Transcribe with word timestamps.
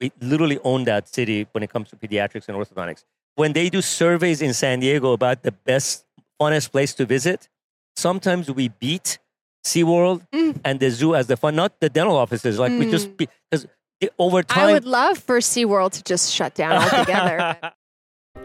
we 0.00 0.12
literally 0.20 0.58
own 0.64 0.84
that 0.84 1.08
city 1.12 1.46
when 1.52 1.62
it 1.62 1.70
comes 1.70 1.88
to 1.90 1.96
pediatrics 1.96 2.48
and 2.48 2.56
orthodontics. 2.56 3.04
When 3.34 3.52
they 3.52 3.68
do 3.70 3.82
surveys 3.82 4.42
in 4.42 4.54
San 4.54 4.80
Diego 4.80 5.12
about 5.12 5.42
the 5.42 5.52
best, 5.52 6.04
funnest 6.40 6.70
place 6.70 6.94
to 6.94 7.06
visit, 7.06 7.48
sometimes 7.96 8.50
we 8.50 8.68
beat 8.68 9.18
SeaWorld 9.64 10.26
Mm. 10.32 10.60
and 10.64 10.80
the 10.80 10.90
zoo 10.90 11.14
as 11.14 11.26
the 11.26 11.36
fun, 11.36 11.56
not 11.56 11.80
the 11.80 11.88
dental 11.88 12.16
offices. 12.16 12.58
Like 12.58 12.72
we 12.78 12.90
just, 12.90 13.16
because 13.16 13.66
over 14.18 14.42
time. 14.42 14.68
I 14.68 14.72
would 14.72 14.84
love 14.84 15.18
for 15.18 15.38
SeaWorld 15.38 15.92
to 15.92 16.02
just 16.04 16.32
shut 16.32 16.54
down 16.54 16.82
altogether. 16.82 17.58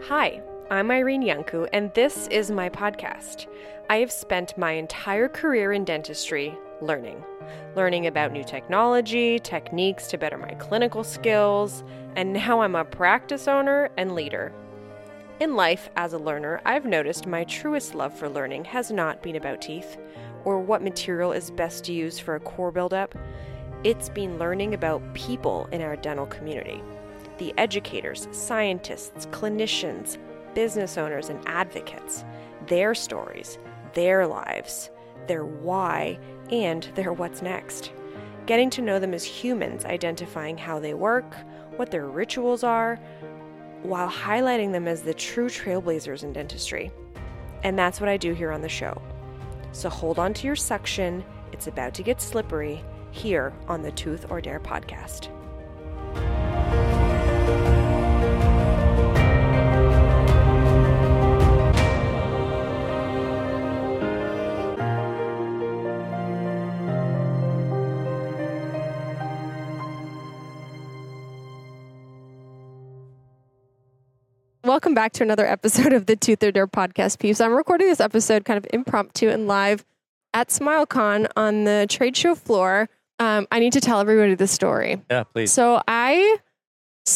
Hi, 0.10 0.42
I'm 0.70 0.90
Irene 0.90 1.22
Iancu, 1.24 1.68
and 1.74 1.94
this 1.94 2.28
is 2.28 2.50
my 2.50 2.70
podcast. 2.70 3.48
I 3.90 3.98
have 3.98 4.12
spent 4.12 4.58
my 4.58 4.72
entire 4.72 5.28
career 5.28 5.74
in 5.74 5.84
dentistry 5.86 6.58
learning. 6.82 7.24
Learning 7.76 8.08
about 8.08 8.32
new 8.32 8.44
technology, 8.44 9.40
techniques 9.40 10.08
to 10.08 10.18
better 10.18 10.38
my 10.38 10.54
clinical 10.56 11.04
skills, 11.04 11.84
and 12.16 12.34
now 12.34 12.62
I'm 12.62 12.76
a 12.76 12.86
practice 12.86 13.48
owner 13.48 13.90
and 13.98 14.16
leader. 14.16 14.54
In 15.40 15.56
life, 15.56 15.90
as 15.96 16.14
a 16.14 16.20
learner, 16.20 16.62
I've 16.66 16.86
noticed 16.86 17.26
my 17.26 17.44
truest 17.46 17.96
love 17.96 18.14
for 18.14 18.30
learning 18.30 18.66
has 18.66 18.92
not 18.92 19.24
been 19.24 19.36
about 19.36 19.62
teeth 19.62 19.98
or 20.46 20.60
what 20.60 20.84
material 20.84 21.32
is 21.32 21.52
best 21.52 21.84
to 21.86 21.94
use 21.94 22.20
for 22.20 22.36
a 22.36 22.40
core 22.40 22.72
buildup. 22.72 23.16
It's 23.84 24.10
been 24.10 24.38
learning 24.38 24.74
about 24.74 25.02
people 25.14 25.68
in 25.72 25.82
our 25.82 25.96
dental 25.96 26.28
community 26.28 26.84
the 27.38 27.54
educators, 27.58 28.28
scientists, 28.32 29.26
clinicians, 29.32 30.20
business 30.54 30.96
owners, 30.96 31.30
and 31.30 31.40
advocates, 31.48 32.24
their 32.68 32.94
stories, 32.94 33.58
their 33.94 34.28
lives, 34.28 34.92
their 35.26 35.44
why, 35.44 36.20
and 36.52 36.84
their 36.96 37.14
what's 37.14 37.42
next. 37.42 37.92
Getting 38.46 38.70
to 38.72 38.82
know 38.82 39.00
them 39.00 39.14
as 39.14 39.24
humans, 39.24 39.86
identifying 39.86 40.58
how 40.58 40.80
they 40.80 40.94
work, 40.94 41.36
what 41.76 41.92
their 41.92 42.08
rituals 42.08 42.64
are, 42.64 43.00
while 43.84 44.10
highlighting 44.10 44.72
them 44.72 44.88
as 44.88 45.02
the 45.02 45.14
true 45.14 45.48
trailblazers 45.48 46.24
in 46.24 46.34
dentistry. 46.34 46.92
And 47.64 47.78
that's 47.78 48.00
what 48.00 48.10
I 48.10 48.18
do 48.18 48.34
here 48.34 48.52
on 48.52 48.62
the 48.62 48.70
show. 48.70 49.02
So 49.72 49.90
hold 49.90 50.20
on 50.20 50.34
to 50.36 50.48
your 50.48 50.56
suction, 50.56 51.24
it's 51.52 51.68
about 51.68 51.94
to 51.96 52.04
get 52.04 52.22
slippery 52.22 52.84
here 53.12 53.54
on 53.68 53.82
the 53.82 53.92
Tooth 53.92 54.26
or 54.30 54.42
Dare 54.42 54.60
podcast. 54.60 55.30
Welcome 74.72 74.94
back 74.94 75.12
to 75.14 75.24
another 75.24 75.46
episode 75.46 75.92
of 75.92 76.06
the 76.06 76.16
Tooth 76.16 76.42
or 76.42 76.50
Dare 76.54 76.66
podcast, 76.66 77.20
peeps. 77.20 77.42
I'm 77.42 77.52
recording 77.52 77.88
this 77.88 78.00
episode 78.00 78.46
kind 78.46 78.58
of 78.58 78.66
impromptu 78.72 79.28
and 79.28 79.46
live 79.46 79.84
at 80.34 80.48
SmileCon 80.48 81.28
on 81.36 81.66
the 81.66 81.88
trade 81.90 82.16
show 82.16 82.36
floor. 82.36 82.88
Um, 83.20 83.50
I 83.52 83.60
need 83.60 83.74
to 83.74 83.82
tell 83.82 84.00
everybody 84.00 84.34
the 84.36 84.48
story. 84.48 85.02
yeah, 85.12 85.24
please. 85.24 85.52
So 85.52 85.82
I 85.90 86.38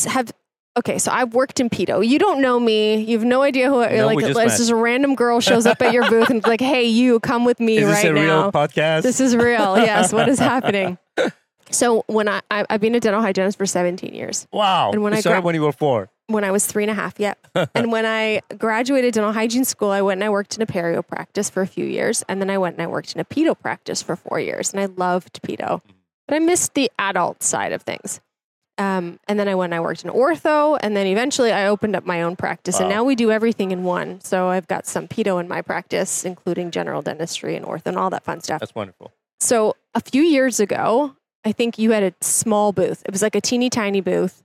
have. 0.06 0.34
Okay, 0.78 0.98
so 0.98 1.14
I've 1.14 1.34
worked 1.34 1.62
in 1.62 1.70
pedo. 1.70 2.06
You 2.06 2.20
don't 2.20 2.42
know 2.42 2.60
me. 2.60 2.96
You 2.98 3.18
have 3.18 3.26
no 3.26 3.42
idea 3.42 3.70
who. 3.70 3.88
No, 3.88 4.08
like, 4.08 4.20
just 4.20 4.38
it's 4.38 4.58
just 4.58 4.72
a 4.72 4.76
random 4.76 5.16
girl 5.16 5.40
shows 5.40 5.66
up 5.66 5.82
at 5.82 5.94
your 5.94 6.10
booth 6.10 6.30
and 6.30 6.44
like, 6.46 6.60
"Hey, 6.60 6.84
you, 6.84 7.22
come 7.22 7.46
with 7.46 7.62
me 7.62 7.78
Is 7.78 7.88
this 7.88 8.04
right 8.04 8.12
a 8.12 8.14
now." 8.16 8.42
real 8.42 8.52
podcast? 8.52 9.04
This 9.04 9.22
is 9.22 9.34
real. 9.34 9.78
Yes. 9.78 10.12
What 10.12 10.28
is 10.28 10.40
happening? 10.40 10.98
So 11.72 12.04
when 12.06 12.28
I, 12.28 12.42
I 12.52 12.64
I've 12.70 12.80
been 12.80 12.94
a 12.94 13.00
dental 13.00 13.22
hygienist 13.22 13.58
for 13.58 13.66
17 13.66 14.14
years. 14.14 14.48
wow. 14.52 14.92
and 14.92 15.02
when 15.02 15.14
you 15.14 15.18
I 15.18 15.22
started 15.22 15.42
gra- 15.42 15.46
when 15.46 15.56
you 15.56 15.64
were 15.64 15.72
four. 15.72 16.10
When 16.28 16.44
I 16.44 16.52
was 16.52 16.66
three 16.66 16.84
and 16.84 16.90
a 16.90 16.96
half, 16.96 17.20
yep. 17.20 17.38
and 17.76 17.92
when 17.92 18.06
I 18.06 18.42
graduated 18.58 19.14
dental 19.14 19.32
hygiene 19.32 19.66
school, 19.66 19.92
I 19.92 20.02
went 20.02 20.18
and 20.20 20.24
I 20.24 20.30
worked 20.30 20.56
in 20.56 20.62
a 20.64 20.66
perio 20.66 21.06
practice 21.06 21.50
for 21.50 21.62
a 21.62 21.68
few 21.68 21.86
years, 21.86 22.24
and 22.28 22.42
then 22.42 22.50
I 22.50 22.58
went 22.58 22.76
and 22.76 22.82
I 22.82 22.88
worked 22.88 23.14
in 23.14 23.22
a 23.22 23.26
pedo 23.26 23.58
practice 23.58 24.02
for 24.02 24.16
four 24.16 24.40
years, 24.40 24.74
and 24.74 24.80
I 24.80 24.86
loved 24.86 25.42
pedo, 25.44 25.82
but 26.28 26.36
I 26.36 26.40
missed 26.40 26.74
the 26.74 26.92
adult 26.98 27.44
side 27.44 27.74
of 27.74 27.84
things. 27.84 28.22
Um, 28.78 29.20
and 29.28 29.40
then 29.40 29.48
I 29.48 29.56
went 29.56 29.72
and 29.72 29.78
I 29.78 29.80
worked 29.80 30.04
in 30.04 30.12
ortho, 30.12 30.78
and 30.82 30.98
then 30.98 31.08
eventually 31.08 31.52
I 31.52 31.68
opened 31.68 31.96
up 31.96 32.06
my 32.06 32.24
own 32.24 32.36
practice, 32.36 32.80
and 32.80 32.90
now 32.90 33.04
we 33.04 33.16
do 33.16 33.32
everything 33.32 33.72
in 33.72 33.84
one. 33.84 34.20
So 34.22 34.48
I've 34.48 34.68
got 34.68 34.86
some 34.86 35.08
pedo 35.08 35.40
in 35.40 35.48
my 35.48 35.62
practice, 35.62 36.26
including 36.26 36.72
general 36.72 37.02
dentistry 37.02 37.56
and 37.56 37.66
ortho 37.66 37.86
and 37.86 37.98
all 37.98 38.10
that 38.10 38.24
fun 38.24 38.42
stuff. 38.42 38.60
That's 38.60 38.76
wonderful. 38.76 39.14
So 39.40 39.76
a 39.94 40.02
few 40.02 40.24
years 40.24 40.60
ago, 40.60 41.16
I 41.46 41.52
think 41.52 41.78
you 41.78 41.92
had 41.92 42.04
a 42.04 42.14
small 42.22 42.74
booth. 42.74 43.04
It 43.06 43.12
was 43.12 43.22
like 43.22 43.36
a 43.36 43.42
teeny 43.42 43.70
tiny 43.70 44.02
booth. 44.02 44.44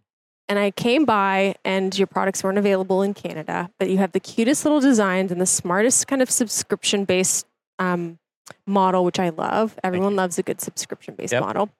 And 0.50 0.58
I 0.58 0.72
came 0.72 1.04
by 1.04 1.54
and 1.64 1.96
your 1.96 2.08
products 2.08 2.42
weren't 2.42 2.58
available 2.58 3.02
in 3.02 3.14
Canada, 3.14 3.70
but 3.78 3.88
you 3.88 3.98
have 3.98 4.10
the 4.10 4.18
cutest 4.18 4.64
little 4.64 4.80
designs 4.80 5.30
and 5.30 5.40
the 5.40 5.46
smartest 5.46 6.08
kind 6.08 6.20
of 6.20 6.28
subscription 6.28 7.04
based 7.04 7.46
um, 7.78 8.18
model, 8.66 9.04
which 9.04 9.20
I 9.20 9.28
love. 9.28 9.78
Everyone 9.84 10.16
loves 10.16 10.38
a 10.40 10.42
good 10.42 10.60
subscription 10.60 11.14
based 11.14 11.32
Yep. 11.32 11.42
model. 11.44 11.70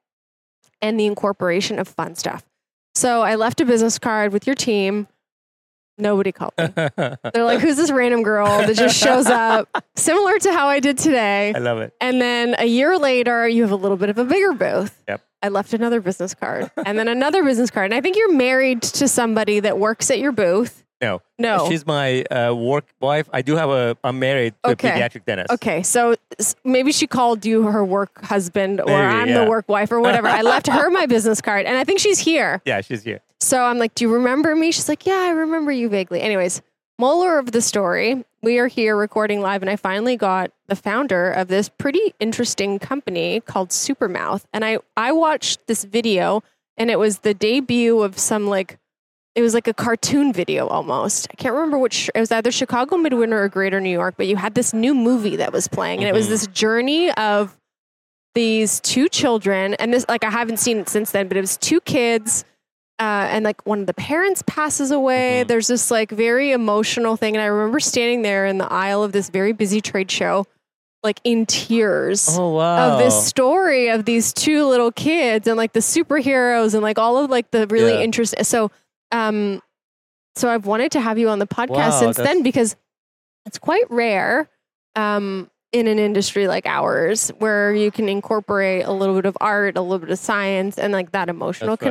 And 0.81 1.01
the 1.01 1.07
incorporation 1.07 1.81
of 1.81 1.89
fun 1.89 2.15
stuff. 2.15 2.45
So 2.95 3.23
I 3.23 3.35
left 3.35 3.61
a 3.61 3.65
business 3.65 3.99
card 3.99 4.33
with 4.33 4.47
your 4.47 4.55
team. 4.55 5.09
Nobody 5.99 6.31
called 6.31 6.53
me. 6.57 6.69
They're 6.97 7.45
like, 7.45 7.59
who's 7.59 7.77
this 7.77 7.91
random 7.91 8.23
girl 8.23 8.47
that 8.65 8.75
just 8.77 8.97
shows 8.97 9.27
up? 9.27 9.69
Similar 9.97 10.39
to 10.39 10.53
how 10.53 10.69
I 10.69 10.79
did 10.79 10.97
today. 10.97 11.53
I 11.55 11.59
love 11.59 11.79
it. 11.81 11.93
And 12.01 12.23
then 12.23 12.55
a 12.57 12.67
year 12.67 12.97
later, 12.99 13.49
you 13.49 13.63
have 13.63 13.73
a 13.73 13.77
little 13.77 13.97
bit 13.97 14.11
of 14.11 14.17
a 14.19 14.25
bigger 14.25 14.53
booth. 14.53 15.03
Yep. 15.09 15.21
I 15.43 15.49
left 15.49 15.73
another 15.73 16.01
business 16.01 16.35
card 16.35 16.71
and 16.85 16.99
then 16.99 17.09
another 17.09 17.43
business 17.43 17.71
card. 17.71 17.87
And 17.87 17.95
I 17.95 18.01
think 18.01 18.17
you're 18.17 18.33
married 18.33 18.83
to 18.83 19.09
somebody 19.09 19.61
that 19.61 19.79
works 19.79 20.11
at 20.11 20.19
your 20.19 20.33
booth. 20.33 20.85
No. 21.03 21.23
No. 21.39 21.67
She's 21.67 21.87
my 21.87 22.23
uh, 22.25 22.55
work 22.55 22.85
wife. 23.01 23.27
I 23.33 23.41
do 23.41 23.57
have 23.57 23.71
a, 23.71 23.97
I'm 24.05 24.19
married 24.19 24.53
to 24.65 24.73
Okay. 24.73 24.91
a 24.91 24.93
pediatric 24.93 25.25
dentist. 25.25 25.51
Okay, 25.51 25.83
so 25.83 26.15
maybe 26.63 26.93
she 26.93 27.07
called 27.07 27.47
you 27.47 27.63
her 27.63 27.83
work 27.83 28.23
husband, 28.23 28.81
or 28.83 28.85
Maybe, 28.87 29.01
I'm 29.01 29.29
yeah. 29.29 29.45
the 29.45 29.49
work 29.49 29.67
wife, 29.67 29.91
or 29.93 30.01
whatever. 30.01 30.29
I 30.29 30.43
left 30.43 30.67
her 30.67 30.91
my 30.91 31.07
business 31.07 31.41
card, 31.41 31.65
and 31.65 31.79
I 31.79 31.85
think 31.85 32.01
she's 32.01 32.19
here. 32.19 32.61
Yeah, 32.67 32.83
she's 32.83 33.03
here. 33.03 33.21
So 33.41 33.63
I'm 33.65 33.79
like, 33.79 33.95
Do 33.95 34.05
you 34.05 34.13
remember 34.13 34.55
me? 34.55 34.73
She's 34.73 34.91
like, 34.91 35.07
Yeah, 35.07 35.15
I 35.15 35.31
remember 35.31 35.73
you 35.73 35.89
vaguely. 35.89 36.21
Anyways, 36.21 36.61
molar 36.99 37.39
of 37.39 37.53
the 37.53 37.63
story 37.63 38.23
we 38.43 38.59
are 38.59 38.69
here 38.69 38.97
recording 38.97 39.41
live, 39.41 39.63
and 39.63 39.71
I 39.71 39.77
finally 39.77 40.17
got 40.17 40.51
the 40.67 40.77
founder 40.77 41.31
of 41.31 41.49
this 41.49 41.69
pretty 41.69 42.15
interesting 42.21 42.79
company 42.79 43.41
called 43.41 43.69
Supermouth. 43.69 44.45
And 44.53 44.65
I, 44.65 44.79
I 44.97 45.13
watched 45.13 45.67
this 45.67 45.85
video, 45.85 46.43
and 46.77 46.91
it 46.91 46.99
was 46.99 47.19
the 47.19 47.35
debut 47.35 48.01
of 48.03 48.19
some 48.19 48.47
like, 48.47 48.79
it 49.35 49.43
was 49.43 49.53
like 49.53 49.69
a 49.69 49.75
cartoon 49.75 50.33
video 50.33 50.67
almost. 50.69 51.29
I 51.31 51.35
can't 51.35 51.55
remember 51.55 51.79
which, 51.79 52.11
it 52.15 52.21
was 52.21 52.33
either 52.33 52.51
Chicago, 52.51 52.97
Midwinter, 52.97 53.43
or 53.45 53.49
Greater 53.49 53.81
New 53.81 53.91
York, 53.91 54.15
but 54.17 54.27
you 54.27 54.37
had 54.37 54.55
this 54.55 54.73
new 54.73 54.95
movie 54.95 55.37
that 55.37 55.53
was 55.53 55.69
playing, 55.69 56.01
and 56.01 56.09
it 56.09 56.15
was 56.15 56.27
Mhm. 56.27 56.31
this 56.31 56.47
journey 56.49 57.11
of 57.13 57.57
these 58.35 58.81
two 58.81 59.09
children, 59.09 59.75
and 59.75 59.93
this, 59.93 60.07
like, 60.09 60.25
I 60.25 60.31
haven't 60.31 60.57
seen 60.59 60.79
it 60.79 60.89
since 60.89 61.11
then, 61.11 61.29
but 61.29 61.37
it 61.37 61.41
was 61.43 61.57
two 61.59 61.81
kids 61.81 62.45
uh, 63.01 63.29
and 63.31 63.45
like 63.45 63.65
one 63.67 63.81
of 63.81 63.87
the 63.87 63.95
parents 63.95 64.43
passes 64.47 64.91
away. 64.91 65.43
Mhm. 65.45 65.49
There's 65.49 65.67
this 65.69 65.91
like 65.91 66.11
very 66.11 66.53
emotional 66.53 67.17
thing, 67.17 67.35
and 67.35 67.43
I 67.43 67.47
remember 67.47 67.81
standing 67.81 68.23
there 68.23 68.47
in 68.47 68.59
the 68.59 68.71
aisle 68.71 69.03
of 69.03 69.13
this 69.13 69.31
very 69.31 69.53
busy 69.53 69.81
trade 69.81 70.11
show, 70.11 70.47
like 71.03 71.19
in 71.25 71.47
tears. 71.47 72.29
Oh, 72.39 72.51
wow. 72.57 72.93
Of 72.93 72.99
this 72.99 73.27
story 73.27 73.89
of 73.89 74.05
these 74.05 74.33
two 74.35 74.67
little 74.67 74.93
kids 74.93 75.49
and 75.49 75.57
like 75.57 75.73
the 75.73 75.81
superheroes 75.81 76.75
and 76.75 76.83
like 76.83 76.99
all 76.99 77.17
of 77.17 77.31
like 77.31 77.51
the 77.53 77.67
really 77.69 77.95
Yeah. 77.95 78.01
interesting. 78.05 78.45
So, 78.45 78.71
um, 79.13 79.63
so 80.37 80.49
I've 80.51 80.67
wanted 80.67 80.93
to 80.93 81.01
have 81.01 81.19
you 81.19 81.29
on 81.31 81.39
the 81.39 81.47
podcast 81.47 81.71
Wow, 81.71 82.01
since 82.01 82.17
then 82.19 82.43
because 82.43 82.77
it's 83.47 83.59
quite 83.59 83.91
rare, 83.91 84.49
um, 84.95 85.51
in 85.73 85.87
an 85.87 85.99
industry 85.99 86.49
like 86.49 86.67
ours 86.67 87.31
where 87.39 87.73
you 87.73 87.91
can 87.91 88.09
incorporate 88.09 88.85
a 88.85 88.93
little 88.93 89.15
bit 89.15 89.25
of 89.25 89.39
art, 89.41 89.77
a 89.77 89.81
little 89.81 90.01
bit 90.01 90.11
of 90.11 90.19
science, 90.19 90.77
and 90.79 90.93
like 90.93 91.13
that 91.13 91.29
emotional 91.31 91.71
That's 91.71 91.83
right. 91.83 91.87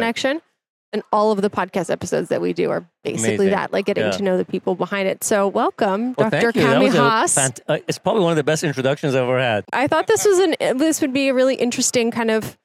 And 0.91 1.03
all 1.13 1.31
of 1.31 1.41
the 1.43 1.51
podcast 1.51 1.91
episodes 1.91 2.29
that 2.29 2.41
we 2.41 2.51
do 2.51 2.71
are 2.71 2.83
basically 3.03 3.35
Amazing. 3.35 3.51
that, 3.51 3.71
like 3.71 3.85
getting 3.85 4.05
Yeah. 4.05 4.11
to 4.11 4.23
know 4.23 4.37
the 4.37 4.45
people 4.45 4.73
behind 4.73 5.07
it. 5.07 5.23
So, 5.23 5.47
welcome, 5.47 6.15
Well, 6.17 6.31
Dr. 6.31 6.41
thank 6.51 6.55
you. 6.55 6.61
That 6.63 6.73
Kami 6.73 6.87
Hoss. 6.87 7.35
fant- 7.35 7.59
uh, 7.67 7.77
it's 7.87 7.99
probably 7.99 8.23
one 8.23 8.31
of 8.31 8.37
the 8.37 8.43
best 8.43 8.63
introductions 8.63 9.13
I've 9.13 9.21
ever 9.23 9.39
had. 9.39 9.65
I 9.71 9.85
thought 9.87 10.07
this 10.07 10.25
was 10.25 10.39
an 10.39 10.55
this 10.79 10.99
would 11.01 11.13
be 11.13 11.29
a 11.29 11.33
really 11.35 11.53
interesting 11.55 12.09
kind 12.09 12.31
of 12.31 12.57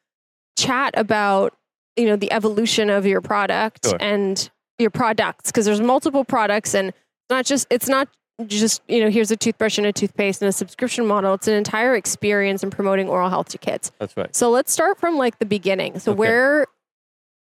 chat 0.56 0.94
about 0.97 1.53
you 1.97 2.06
know 2.06 2.17
the 2.17 2.32
evolution 2.32 2.88
of 2.91 3.05
your 3.06 3.21
product 3.21 3.87
Sure. 3.87 3.99
and 4.00 4.50
your 4.79 4.91
products 4.91 5.50
because 5.50 5.67
there's 5.67 5.81
multiple 5.81 6.25
products 6.25 6.75
and 6.75 6.88
it's 6.88 7.31
not 7.31 7.44
just 7.44 7.67
it's 7.70 7.88
not 7.88 8.09
just 8.47 8.82
you 8.88 9.00
know 9.05 9.11
here's 9.11 9.31
a 9.31 9.37
toothbrush 9.37 9.79
and 9.79 9.87
a 9.87 9.93
toothpaste 9.93 10.43
and 10.43 10.49
a 10.49 10.53
subscription 10.53 11.06
model 11.06 11.35
it's 11.35 11.47
an 11.47 11.55
entire 11.55 11.94
experience 11.94 12.62
in 12.65 12.70
promoting 12.70 13.09
oral 13.09 13.29
health 13.29 13.49
to 13.50 13.59
kids 13.59 13.93
That's 14.00 14.17
right. 14.17 14.35
so 14.35 14.50
let's 14.50 14.73
start 14.73 14.99
from 14.99 15.17
like 15.17 15.38
the 15.38 15.47
beginning 15.47 15.99
so 16.00 16.11
Okay. 16.12 16.19
where 16.19 16.67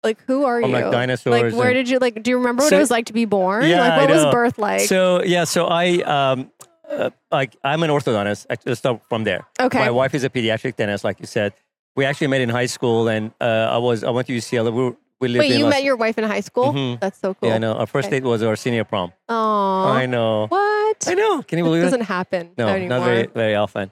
like 0.04 0.18
who 0.26 0.44
are 0.44 0.60
From 0.60 0.70
you 0.70 0.76
like 0.76 0.90
dinosaurs. 0.92 1.42
like 1.42 1.54
where 1.54 1.68
and- 1.68 1.74
did 1.74 1.88
you 1.88 1.98
like 1.98 2.22
do 2.22 2.30
you 2.30 2.38
remember 2.38 2.62
what 2.62 2.70
So- 2.70 2.76
it 2.76 2.80
was 2.80 2.90
like 2.90 3.06
to 3.06 3.12
be 3.12 3.24
born 3.24 3.64
Yeah, 3.66 3.80
like 3.80 3.92
I 3.92 3.98
what 4.00 4.10
was 4.10 4.22
know. 4.24 4.30
birth 4.32 4.58
like 4.58 4.80
So 4.82 5.22
yeah, 5.24 5.44
so 5.44 5.66
I 5.66 6.02
um, 6.02 6.50
uh, 6.88 7.10
like 7.30 7.56
I'm 7.64 7.82
an 7.82 7.90
orthodontist. 7.90 8.46
I 8.50 8.56
just 8.56 8.80
start 8.82 9.02
from 9.08 9.24
there. 9.24 9.46
okay 9.60 9.78
My 9.78 9.90
wife 9.90 10.14
is 10.14 10.24
a 10.24 10.30
pediatric 10.30 10.76
dentist, 10.76 11.04
like 11.04 11.20
you 11.20 11.26
said. 11.26 11.52
We 11.96 12.04
actually 12.04 12.28
met 12.28 12.40
in 12.40 12.48
high 12.48 12.66
school, 12.66 13.08
and 13.08 13.32
uh, 13.40 13.44
I 13.74 13.78
was 13.78 14.04
I 14.04 14.10
went 14.10 14.26
to 14.28 14.32
UCLA. 14.36 14.72
We 14.72 14.82
were 14.84 14.96
we 15.20 15.26
lived 15.26 15.40
Wait, 15.40 15.50
in 15.52 15.58
you 15.58 15.64
Los- 15.64 15.74
met 15.74 15.82
your 15.82 15.96
wife 15.96 16.16
in 16.16 16.22
high 16.24 16.40
school? 16.40 16.72
Mhm. 16.72 17.00
That's 17.00 17.18
so 17.18 17.34
cool. 17.34 17.48
Yeah, 17.48 17.56
I 17.56 17.58
know. 17.58 17.72
Our 17.74 17.86
first 17.88 18.06
Okay. 18.06 18.20
date 18.20 18.24
was 18.24 18.40
our 18.44 18.54
senior 18.54 18.84
prom. 18.84 19.12
Oh, 19.28 19.84
I 20.02 20.06
know. 20.06 20.46
What? 20.46 21.08
I 21.08 21.14
know. 21.14 21.42
Can 21.42 21.58
you 21.58 21.64
believe 21.64 21.82
it? 21.82 21.86
doesn't 21.86 22.02
happen 22.02 22.50
No, 22.56 22.68
anymore. 22.68 22.98
not 23.00 23.04
very 23.04 23.26
very 23.26 23.56
often. 23.56 23.90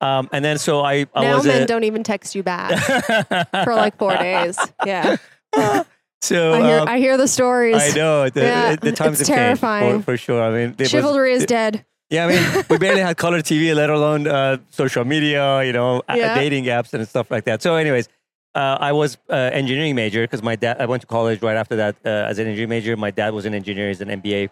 Um, 0.00 0.28
and 0.32 0.44
then 0.44 0.58
so 0.58 0.80
I, 0.80 1.06
I 1.14 1.22
now 1.22 1.34
was 1.38 1.46
men 1.46 1.62
a, 1.62 1.66
don't 1.66 1.82
even 1.82 2.04
text 2.04 2.36
you 2.36 2.44
back 2.44 2.70
for 3.64 3.74
like 3.74 3.98
four 3.98 4.16
days. 4.16 4.56
Yeah. 4.86 5.16
so 6.22 6.52
I 6.54 6.60
hear, 6.68 6.78
um, 6.80 6.88
I 6.88 6.98
hear 6.98 7.16
the 7.16 7.28
stories. 7.28 7.76
I 7.76 7.90
know 7.96 8.28
the, 8.28 8.40
Yeah, 8.42 8.76
the 8.76 8.92
times 8.92 9.20
it's 9.20 9.28
have 9.28 9.36
changed 9.36 9.60
terrifying. 9.60 9.98
for, 10.00 10.12
for 10.12 10.16
sure. 10.16 10.42
I 10.42 10.50
mean, 10.50 10.70
it 10.70 10.78
was- 10.80 10.90
Chivalry 10.90 11.32
is 11.32 11.42
it- 11.44 11.48
dead. 11.48 11.84
Yeah, 12.10 12.24
I 12.24 12.28
mean, 12.28 12.64
we 12.70 12.78
barely 12.78 13.02
had 13.02 13.18
color 13.18 13.40
TV, 13.42 13.74
let 13.74 13.90
alone 13.90 14.26
uh, 14.26 14.56
social 14.70 15.04
media, 15.04 15.62
you 15.62 15.74
know, 15.74 16.02
a- 16.08 16.16
Yeah. 16.16 16.34
dating 16.34 16.64
apps 16.64 16.94
and 16.94 17.06
stuff 17.06 17.30
like 17.30 17.44
that. 17.44 17.60
So, 17.60 17.74
anyways, 17.76 18.08
uh, 18.54 18.78
I 18.80 18.92
was 18.92 19.18
uh, 19.28 19.34
engineering 19.52 19.94
major 19.94 20.22
because 20.22 20.42
my 20.42 20.56
dad. 20.56 20.78
I 20.80 20.86
went 20.86 21.02
to 21.02 21.06
college 21.06 21.42
right 21.42 21.56
after 21.56 21.76
that 21.76 21.96
uh, 22.06 22.08
as 22.08 22.38
an 22.38 22.46
engineering 22.46 22.70
major. 22.70 22.96
My 22.96 23.10
dad 23.10 23.34
was 23.34 23.44
an 23.44 23.52
engineer, 23.52 23.88
he's 23.88 24.00
an 24.00 24.08
MBA, 24.08 24.48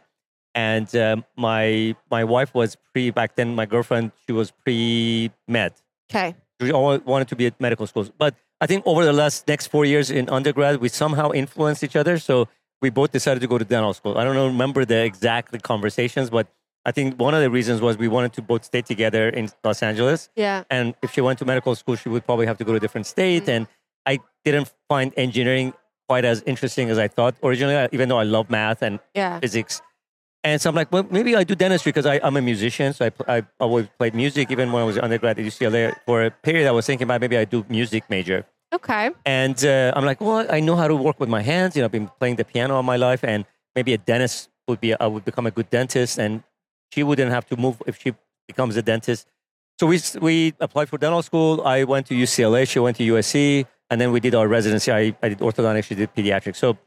and 0.54 0.94
um, 0.96 1.24
my 1.34 1.96
my 2.10 2.24
wife 2.24 2.52
was 2.54 2.76
pre 2.92 3.10
back 3.10 3.36
then. 3.36 3.54
My 3.54 3.64
girlfriend, 3.64 4.12
she 4.26 4.32
was 4.32 4.50
pre 4.50 5.30
med. 5.48 5.72
Okay. 6.10 6.34
We 6.60 6.72
all 6.72 6.98
wanted 6.98 7.28
to 7.28 7.36
be 7.36 7.46
at 7.46 7.60
medical 7.60 7.86
schools, 7.86 8.10
but 8.16 8.34
I 8.60 8.66
think 8.66 8.86
over 8.86 9.04
the 9.04 9.12
last 9.12 9.46
next 9.46 9.66
four 9.66 9.84
years 9.84 10.10
in 10.10 10.28
undergrad, 10.30 10.80
we 10.80 10.88
somehow 10.88 11.30
influenced 11.32 11.84
each 11.84 11.96
other. 11.96 12.18
So 12.18 12.48
we 12.80 12.88
both 12.90 13.12
decided 13.12 13.40
to 13.40 13.46
go 13.46 13.58
to 13.58 13.64
dental 13.64 13.92
school. 13.92 14.16
I 14.16 14.24
don't 14.24 14.34
know, 14.34 14.46
remember 14.46 14.84
the 14.84 15.04
exact 15.04 15.62
conversations, 15.62 16.30
but 16.30 16.46
I 16.86 16.92
think 16.92 17.18
one 17.20 17.34
of 17.34 17.42
the 17.42 17.50
reasons 17.50 17.80
was 17.82 17.98
we 17.98 18.08
wanted 18.08 18.32
to 18.34 18.42
both 18.42 18.64
stay 18.64 18.80
together 18.80 19.28
in 19.28 19.50
Los 19.64 19.82
Angeles. 19.82 20.30
Yeah. 20.36 20.64
And 20.70 20.94
if 21.02 21.12
she 21.12 21.20
went 21.20 21.38
to 21.40 21.44
medical 21.44 21.74
school, 21.74 21.96
she 21.96 22.08
would 22.08 22.24
probably 22.24 22.46
have 22.46 22.56
to 22.58 22.64
go 22.64 22.72
to 22.72 22.76
a 22.76 22.80
different 22.80 23.06
state. 23.06 23.42
Mm-hmm. 23.42 23.50
And 23.50 23.66
I 24.06 24.20
didn't 24.44 24.72
find 24.88 25.12
engineering 25.16 25.74
quite 26.08 26.24
as 26.24 26.42
interesting 26.46 26.88
as 26.88 26.98
I 26.98 27.08
thought 27.08 27.34
originally, 27.42 27.88
even 27.92 28.08
though 28.08 28.18
I 28.18 28.22
love 28.22 28.48
math 28.48 28.80
and 28.82 29.00
Yeah. 29.14 29.40
physics. 29.40 29.82
And 30.46 30.62
so 30.62 30.70
I'm 30.70 30.76
like, 30.76 30.92
well, 30.92 31.04
maybe 31.10 31.34
I 31.34 31.42
do 31.42 31.56
dentistry 31.56 31.90
because 31.90 32.06
I'm 32.06 32.36
a 32.36 32.40
musician. 32.40 32.92
So 32.92 33.10
I, 33.26 33.38
I 33.38 33.42
always 33.58 33.88
played 33.98 34.14
music. 34.14 34.48
Even 34.52 34.70
when 34.70 34.80
I 34.80 34.86
was 34.86 34.96
undergrad 34.96 35.40
at 35.40 35.44
UCLA, 35.44 35.92
for 36.06 36.22
a 36.22 36.30
period, 36.30 36.68
I 36.68 36.70
was 36.70 36.86
thinking 36.86 37.04
about 37.04 37.20
maybe 37.20 37.36
I 37.36 37.44
do 37.44 37.66
music 37.68 38.08
major. 38.08 38.46
Okay. 38.72 39.10
And 39.24 39.58
uh, 39.64 39.92
I'm 39.96 40.04
like, 40.04 40.20
well, 40.20 40.46
I 40.48 40.60
know 40.60 40.76
how 40.76 40.86
to 40.86 40.94
work 40.94 41.18
with 41.18 41.28
my 41.28 41.42
hands. 41.42 41.74
You 41.74 41.82
know, 41.82 41.86
I've 41.86 41.98
been 41.98 42.08
playing 42.20 42.36
the 42.36 42.44
piano 42.44 42.76
all 42.76 42.84
my 42.84 42.94
life, 42.94 43.24
and 43.24 43.44
maybe 43.74 43.92
a 43.92 43.98
dentist 43.98 44.48
would 44.68 44.80
be. 44.80 44.94
I 44.94 45.08
would 45.08 45.24
become 45.24 45.48
a 45.48 45.50
good 45.50 45.68
dentist, 45.68 46.16
and 46.16 46.44
she 46.92 47.02
wouldn't 47.02 47.32
have 47.32 47.46
to 47.46 47.56
move 47.56 47.82
if 47.84 48.00
she 48.00 48.14
becomes 48.46 48.76
a 48.76 48.82
dentist. 48.82 49.26
So 49.80 49.88
we 49.88 49.98
we 50.20 50.54
applied 50.60 50.88
for 50.88 50.96
dental 50.96 51.22
school. 51.22 51.62
I 51.66 51.82
went 51.82 52.06
to 52.06 52.14
UCLA. 52.14 52.68
She 52.68 52.78
went 52.78 52.98
to 52.98 53.04
USC, 53.14 53.66
and 53.90 54.00
then 54.00 54.12
we 54.12 54.20
did 54.20 54.36
our 54.36 54.46
residency. 54.46 54.92
I, 54.92 55.16
I 55.24 55.28
did 55.30 55.40
orthodontics. 55.40 55.86
She 55.86 55.96
did 55.96 56.14
pediatrics. 56.14 56.56
So, 56.56 56.78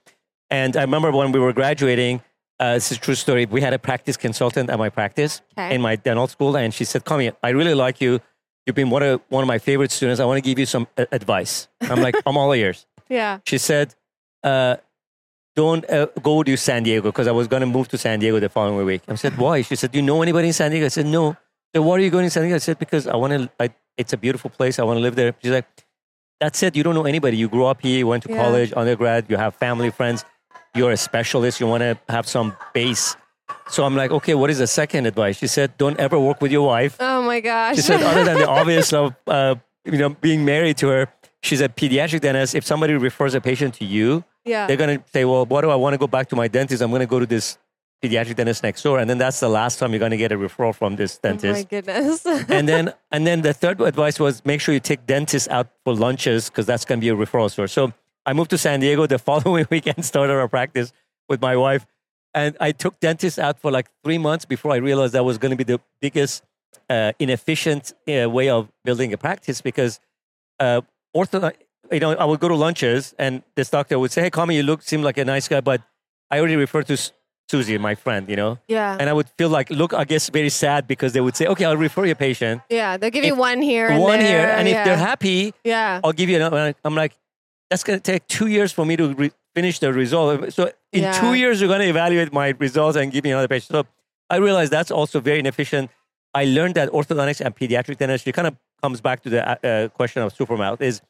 and 0.50 0.78
I 0.78 0.84
remember 0.84 1.12
when 1.12 1.34
we 1.34 1.40
were 1.42 1.52
graduating. 1.52 2.22
Uh, 2.60 2.74
this 2.74 2.92
is 2.92 2.98
a 2.98 3.02
true 3.02 3.16
story. 3.16 3.46
We 3.46 3.62
had 3.62 3.74
a 3.74 3.80
practice 3.80 4.18
consultant 4.18 4.70
at 4.70 4.78
my 4.78 4.90
practice 4.90 5.42
Okay. 5.58 5.76
in 5.76 5.82
my 5.82 5.96
dental 5.96 6.28
school, 6.28 6.58
and 6.58 6.74
she 6.74 6.84
said, 6.86 7.06
"Come 7.06 7.22
here. 7.22 7.34
I 7.42 7.50
really 7.52 7.74
like 7.74 8.02
you. 8.02 8.20
You've 8.66 8.76
been 8.76 8.90
one 8.90 9.02
of 9.04 9.22
one 9.30 9.44
of 9.44 9.48
my 9.48 9.60
favorite 9.60 9.92
students. 9.92 10.20
I 10.20 10.26
want 10.26 10.38
to 10.44 10.48
give 10.50 10.60
you 10.60 10.66
some 10.66 10.86
uh, 10.98 11.06
advice." 11.12 11.68
I'm 11.82 12.02
like, 12.02 12.16
"I'm 12.26 12.38
all 12.38 12.54
ears." 12.54 12.86
Yeah. 13.10 13.40
She 13.46 13.58
said, 13.58 13.96
uh, 14.44 14.76
"Don't 15.56 15.90
uh, 15.90 16.08
go 16.22 16.44
to 16.44 16.56
San 16.58 16.84
Diego 16.84 17.10
because 17.10 17.28
I 17.28 17.32
was 17.32 17.48
going 17.48 17.62
to 17.62 17.66
move 17.78 17.88
to 17.90 17.98
San 17.98 18.20
Diego 18.20 18.40
the 18.40 18.50
following 18.50 18.86
week." 18.86 19.02
I 19.08 19.16
said, 19.16 19.38
"Why?" 19.38 19.62
She 19.64 19.76
said, 19.76 19.92
"Do 19.92 19.98
you 20.00 20.06
know 20.06 20.22
anybody 20.22 20.48
in 20.48 20.54
San 20.54 20.70
Diego?" 20.72 20.86
I 20.86 20.90
said, 20.90 21.06
"No." 21.06 21.36
So 21.74 21.82
why 21.82 21.96
are 21.96 22.00
you 22.00 22.10
going 22.10 22.26
to 22.26 22.30
San 22.30 22.44
Diego? 22.44 22.56
I 22.56 22.60
said, 22.60 22.78
"Because 22.80 23.08
I 23.08 23.16
want 23.16 23.32
to. 23.60 23.72
It's 23.98 24.14
a 24.14 24.18
beautiful 24.18 24.50
place. 24.50 24.80
I 24.80 24.84
want 24.84 24.98
to 24.98 25.02
live 25.02 25.16
there." 25.16 25.34
She's 25.42 25.52
like, 25.52 25.66
"That's 26.40 26.62
it. 26.64 26.76
You 26.76 26.84
don't 26.84 26.94
know 26.96 27.06
anybody. 27.06 27.38
You 27.38 27.48
grew 27.50 27.66
up 27.66 27.82
here. 27.82 27.98
You 28.00 28.08
went 28.08 28.24
to 28.24 28.30
Yeah. 28.30 28.44
college, 28.44 28.74
undergrad. 28.76 29.26
You 29.30 29.38
have 29.38 29.56
family, 29.56 29.90
friends. 29.92 30.24
You're 30.76 30.92
a 30.92 30.98
specialist. 30.98 31.60
You 31.60 31.68
want 31.68 31.82
to 31.82 31.98
have 32.10 32.28
some 32.28 32.56
base." 32.74 33.16
So 33.70 33.84
I'm 33.84 33.96
like, 33.96 34.12
"Okay, 34.12 34.34
what 34.36 34.50
is 34.50 34.58
the 34.58 34.68
second 34.68 35.06
advice?" 35.06 35.38
She 35.38 35.48
said, 35.48 35.78
"Don't 35.78 36.00
ever 36.00 36.20
work 36.20 36.42
with 36.42 36.52
your 36.52 36.66
wife." 36.66 36.98
Oh 37.00 37.22
my 37.22 37.40
gosh. 37.40 37.76
She 37.76 37.82
said, 37.82 38.02
other 38.02 38.24
than 38.24 38.40
the 38.40 38.48
obvious 38.60 38.92
of 38.94 39.16
uh, 39.28 39.56
you 39.86 39.98
know 39.98 40.10
being 40.10 40.44
married 40.46 40.78
to 40.78 40.88
her, 40.88 41.08
she's 41.42 41.62
a 41.62 41.70
pediatric 41.70 42.22
dentist. 42.22 42.56
If 42.56 42.66
somebody 42.66 42.94
refers 42.94 43.34
a 43.34 43.42
patient 43.42 43.76
to 43.76 43.86
you, 43.86 44.24
yeah. 44.46 44.68
they're 44.68 44.78
gonna 44.78 45.04
say, 45.14 45.26
"Well, 45.26 45.46
what 45.46 45.62
do 45.62 45.70
I 45.70 45.76
want 45.76 45.94
to 45.94 45.98
go 45.98 46.08
back 46.08 46.30
to 46.30 46.36
my 46.36 46.48
dentist? 46.48 46.82
I'm 46.82 46.92
gonna 46.92 47.06
go 47.06 47.20
to 47.20 47.26
this 47.26 47.58
pediatric 48.04 48.36
dentist 48.36 48.64
next 48.64 48.82
door," 48.82 49.00
and 49.00 49.10
then 49.10 49.18
that's 49.18 49.40
the 49.40 49.50
last 49.50 49.78
time 49.80 49.92
you're 49.92 50.00
gonna 50.00 50.18
get 50.18 50.32
a 50.32 50.38
referral 50.38 50.74
from 50.74 50.96
this 50.96 51.18
dentist. 51.18 51.46
Oh 51.46 51.54
my 51.54 51.64
goodness. 51.64 52.26
and 52.50 52.68
then 52.68 52.94
and 53.12 53.28
then 53.28 53.42
the 53.42 53.54
third 53.54 53.82
advice 53.82 54.20
was 54.20 54.44
make 54.46 54.62
sure 54.62 54.74
you 54.74 54.80
take 54.80 55.06
dentists 55.06 55.48
out 55.50 55.68
for 55.84 55.94
lunches 55.94 56.50
because 56.50 56.66
that's 56.66 56.86
gonna 56.86 57.02
be 57.02 57.10
a 57.10 57.16
referral 57.16 57.52
source. 57.52 57.72
So 57.72 57.94
I 58.30 58.34
moved 58.34 58.52
to 58.52 58.60
San 58.60 58.80
Diego 58.80 59.08
the 59.08 59.18
following 59.30 59.66
weekend, 59.72 60.06
started 60.06 60.34
our 60.34 60.48
practice 60.48 60.94
with 61.28 61.42
my 61.42 61.56
wife, 61.58 61.88
and 62.36 62.56
I 62.60 62.72
took 62.72 63.00
dentists 63.00 63.40
out 63.40 63.60
for 63.60 63.72
like 63.72 63.88
three 64.04 64.20
months 64.20 64.46
before 64.46 64.72
I 64.72 64.76
realized 64.76 65.14
that 65.14 65.26
was 65.26 65.40
going 65.40 65.50
to 65.50 65.56
be 65.58 65.64
the 65.64 65.82
biggest 66.00 66.44
uh, 66.92 67.14
inefficient 67.18 67.94
uh, 68.08 68.30
way 68.30 68.50
of 68.50 68.70
building 68.86 69.14
a 69.14 69.18
practice 69.18 69.62
because 69.62 70.00
uh, 70.60 70.82
ortho, 71.18 71.52
you 71.92 72.00
know, 72.00 72.12
I 72.14 72.26
would 72.26 72.40
go 72.40 72.48
to 72.50 72.56
lunches 72.56 73.16
and 73.18 73.42
this 73.56 73.72
doctor 73.72 73.98
would 73.98 74.12
say, 74.12 74.22
"Hey, 74.22 74.30
Kami, 74.30 74.56
you 74.58 74.62
look 74.64 74.84
seem 74.84 75.02
like 75.02 75.18
a 75.18 75.26
nice 75.26 75.48
guy," 75.48 75.62
but 75.62 75.82
I 76.30 76.38
already 76.38 76.56
referred 76.56 76.86
to 76.88 76.98
Susie, 77.50 77.80
my 77.80 77.96
friend, 77.96 78.30
you 78.30 78.36
know, 78.36 78.60
yeah. 78.68 78.96
and 79.00 79.10
I 79.10 79.14
would 79.14 79.28
feel 79.40 79.50
like, 79.50 79.72
look, 79.72 79.92
I 79.96 80.04
guess 80.04 80.30
very 80.30 80.50
sad 80.50 80.86
because 80.86 81.14
they 81.14 81.22
would 81.22 81.36
say, 81.36 81.48
"Okay, 81.48 81.66
I'll 81.66 81.78
refer 81.78 82.06
your 82.06 82.14
patient 82.28 82.62
yeah. 82.70 82.96
They'll 82.98 83.10
give 83.10 83.24
if- 83.24 83.30
you 83.30 83.36
one 83.36 83.60
here 83.64 83.88
and 83.88 84.00
one 84.04 84.20
here, 84.20 84.44
there, 84.46 84.52
and 84.52 84.68
if 84.68 84.86
they're 84.86 85.04
happy, 85.12 85.56
Yeah. 85.64 86.00
I'll 86.04 86.14
give 86.14 86.30
you 86.30 86.36
another." 86.36 86.76
I'm 86.86 86.94
like, 86.94 87.14
that's 87.70 87.84
going 87.84 88.00
to 88.00 88.04
take 88.12 88.28
two 88.28 88.48
years 88.48 88.72
for 88.72 88.86
me 88.86 88.96
to 88.98 89.14
re- 89.14 89.32
finish 89.56 89.80
the 89.80 89.94
result. 89.94 90.54
So 90.54 90.72
in 90.92 91.04
Yeah. 91.04 91.20
two 91.20 91.34
years, 91.36 91.60
you're 91.62 91.68
going 91.68 91.82
to 91.82 91.88
evaluate 91.90 92.32
my 92.34 92.50
results 92.60 92.98
and 92.98 93.12
give 93.12 93.24
me 93.24 93.32
another 93.32 93.48
patient. 93.48 93.72
So 93.72 93.84
I 94.30 94.38
realized 94.38 94.72
that's 94.72 94.92
also 94.92 95.20
very 95.20 95.40
inefficient. 95.40 95.90
I 96.34 96.46
learned 96.46 96.76
that 96.76 96.90
orthodontics 96.90 97.42
and 97.44 97.56
pediatric 97.56 97.98
dentistry 97.98 98.32
kind 98.32 98.48
of 98.48 98.56
comes 98.82 99.02
back 99.02 99.22
to 99.24 99.30
the 99.30 99.42
uh, 99.48 99.56
uh, 99.68 99.88
question 99.90 100.22
of 100.22 100.34
supermouth 100.34 100.82
is 100.82 101.02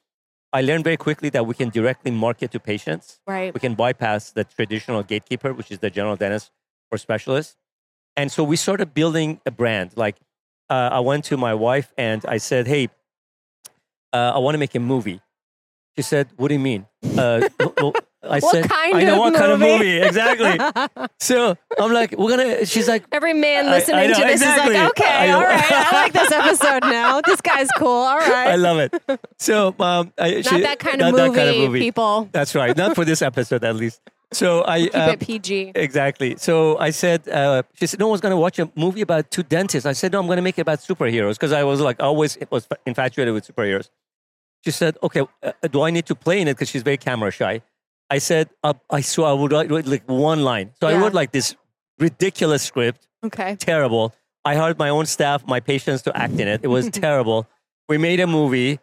I 0.51 0.61
learned 0.61 0.83
very 0.83 0.97
quickly 0.97 1.29
that 1.29 1.45
we 1.45 1.53
can 1.53 1.69
directly 1.69 2.11
market 2.11 2.51
to 2.51 2.59
patients. 2.59 3.19
Right. 3.27 3.53
We 3.53 3.59
can 3.59 3.75
bypass 3.75 4.31
the 4.31 4.43
traditional 4.43 5.03
gatekeeper, 5.03 5.53
which 5.53 5.69
is 5.71 5.79
the 5.79 5.89
general 5.89 6.15
dentist 6.15 6.51
or 6.91 6.97
specialist. 6.97 7.57
And 8.17 8.31
so 8.31 8.43
we 8.43 8.55
started 8.55 8.93
building 8.93 9.41
a 9.45 9.51
brand. 9.51 9.91
Like 9.95 10.15
uh, 10.69 10.89
I 10.93 10.99
went 11.01 11.25
to 11.25 11.37
my 11.37 11.53
wife 11.53 11.93
and 11.97 12.25
I 12.25 12.37
said, 12.37 12.65
hey, 12.67 12.89
uh, 14.11 14.31
I 14.35 14.39
want 14.39 14.55
to 14.55 14.59
make 14.59 14.73
a 14.75 14.79
movie. 14.79 15.21
She 15.99 16.03
said, 16.03 16.29
what 16.37 16.47
do 16.47 16.53
you 16.53 16.61
mean? 16.61 16.85
Uh, 17.17 17.49
I 18.23 18.39
What 18.39 18.51
said, 18.51 18.69
kind 18.69 18.95
I 18.95 19.03
know 19.03 19.13
of 19.15 19.19
what 19.19 19.35
kind 19.35 19.51
of 19.51 19.59
movie?" 19.59 19.97
Exactly. 20.09 20.57
so 21.19 21.57
I'm 21.77 21.91
like, 21.91 22.11
we're 22.17 22.37
going 22.37 22.59
to, 22.59 22.65
she's 22.65 22.87
like, 22.87 23.03
Every 23.11 23.33
man 23.33 23.65
I- 23.65 23.67
I 23.67 23.71
listening 23.71 24.09
know, 24.11 24.15
to 24.19 24.23
this 24.23 24.41
exactly. 24.41 24.75
is 24.75 24.81
like, 24.81 24.89
okay, 24.91 25.31
all 25.31 25.41
right, 25.43 25.71
I 25.71 25.91
like 26.03 26.13
this 26.13 26.31
episode 26.41 26.83
now. 26.83 27.19
This 27.19 27.41
guy's 27.41 27.69
cool. 27.71 27.87
All 27.89 28.17
right, 28.17 28.47
I 28.47 28.55
love 28.55 28.77
it. 28.79 28.93
So 29.39 29.75
um, 29.79 30.13
I, 30.17 30.35
Not 30.35 30.45
she- 30.45 30.61
that 30.61 30.79
kind 30.79 31.01
of 31.01 31.11
movie, 31.11 31.29
that 31.29 31.35
kind 31.35 31.49
of 31.49 31.55
movie. 31.57 31.79
people. 31.79 32.29
That's 32.31 32.55
right. 32.55 32.75
Not 32.77 32.95
for 32.95 33.03
this 33.03 33.21
episode, 33.21 33.65
at 33.65 33.75
least. 33.75 33.99
So 34.31 34.63
I 34.65 34.81
Keep 34.83 34.95
uh, 34.95 35.09
it 35.13 35.19
PG. 35.21 35.71
exactly. 35.75 36.35
So 36.37 36.77
I 36.77 36.91
said, 36.91 37.27
uh, 37.27 37.63
she 37.73 37.87
said, 37.87 37.99
no 37.99 38.07
one's 38.07 38.21
going 38.21 38.31
to 38.31 38.37
watch 38.37 38.59
a 38.59 38.69
movie 38.75 39.01
about 39.01 39.31
two 39.31 39.41
dentists. 39.43 39.85
I 39.87 39.93
said, 39.93 40.11
no, 40.13 40.19
I'm 40.19 40.27
going 40.27 40.37
to 40.37 40.43
make 40.43 40.57
it 40.59 40.61
about 40.61 40.79
superheroes 40.79 41.33
because 41.33 41.51
I 41.51 41.63
was 41.63 41.81
like 41.81 42.01
always 42.01 42.37
was 42.51 42.67
infatuated 42.85 43.33
with 43.33 43.47
superheroes. 43.47 43.89
She 44.63 44.71
said, 44.71 44.97
okay, 45.03 45.21
uh, 45.43 45.51
do 45.71 45.81
I 45.81 45.89
need 45.91 46.05
to 46.07 46.15
play 46.15 46.41
in 46.41 46.47
it? 46.47 46.53
Because 46.55 46.69
she's 46.69 46.83
very 46.83 46.97
camera 46.97 47.31
shy. 47.31 47.61
I 48.09 48.17
said, 48.17 48.49
uh, 48.63 48.73
I 48.89 49.01
saw 49.01 49.29
I 49.29 49.33
would 49.33 49.51
write, 49.51 49.69
like 49.85 50.03
one 50.07 50.43
line. 50.43 50.71
So 50.79 50.87
I 50.87 50.97
wrote 50.97 51.13
like 51.13 51.31
this 51.31 51.55
ridiculous 51.99 52.63
script, 52.63 53.07
Okay. 53.23 53.55
terrible. 53.59 54.13
I 54.45 54.55
hired 54.55 54.79
my 54.79 54.89
own 54.89 55.05
staff, 55.05 55.45
my 55.47 55.59
patients 55.59 56.01
to 56.03 56.17
act 56.17 56.33
in 56.39 56.47
it. 56.47 56.61
It 56.63 56.67
was 56.67 56.89
terrible. 57.05 57.47
We 57.87 57.97
made 57.97 58.19
a 58.19 58.27
movie. 58.27 58.79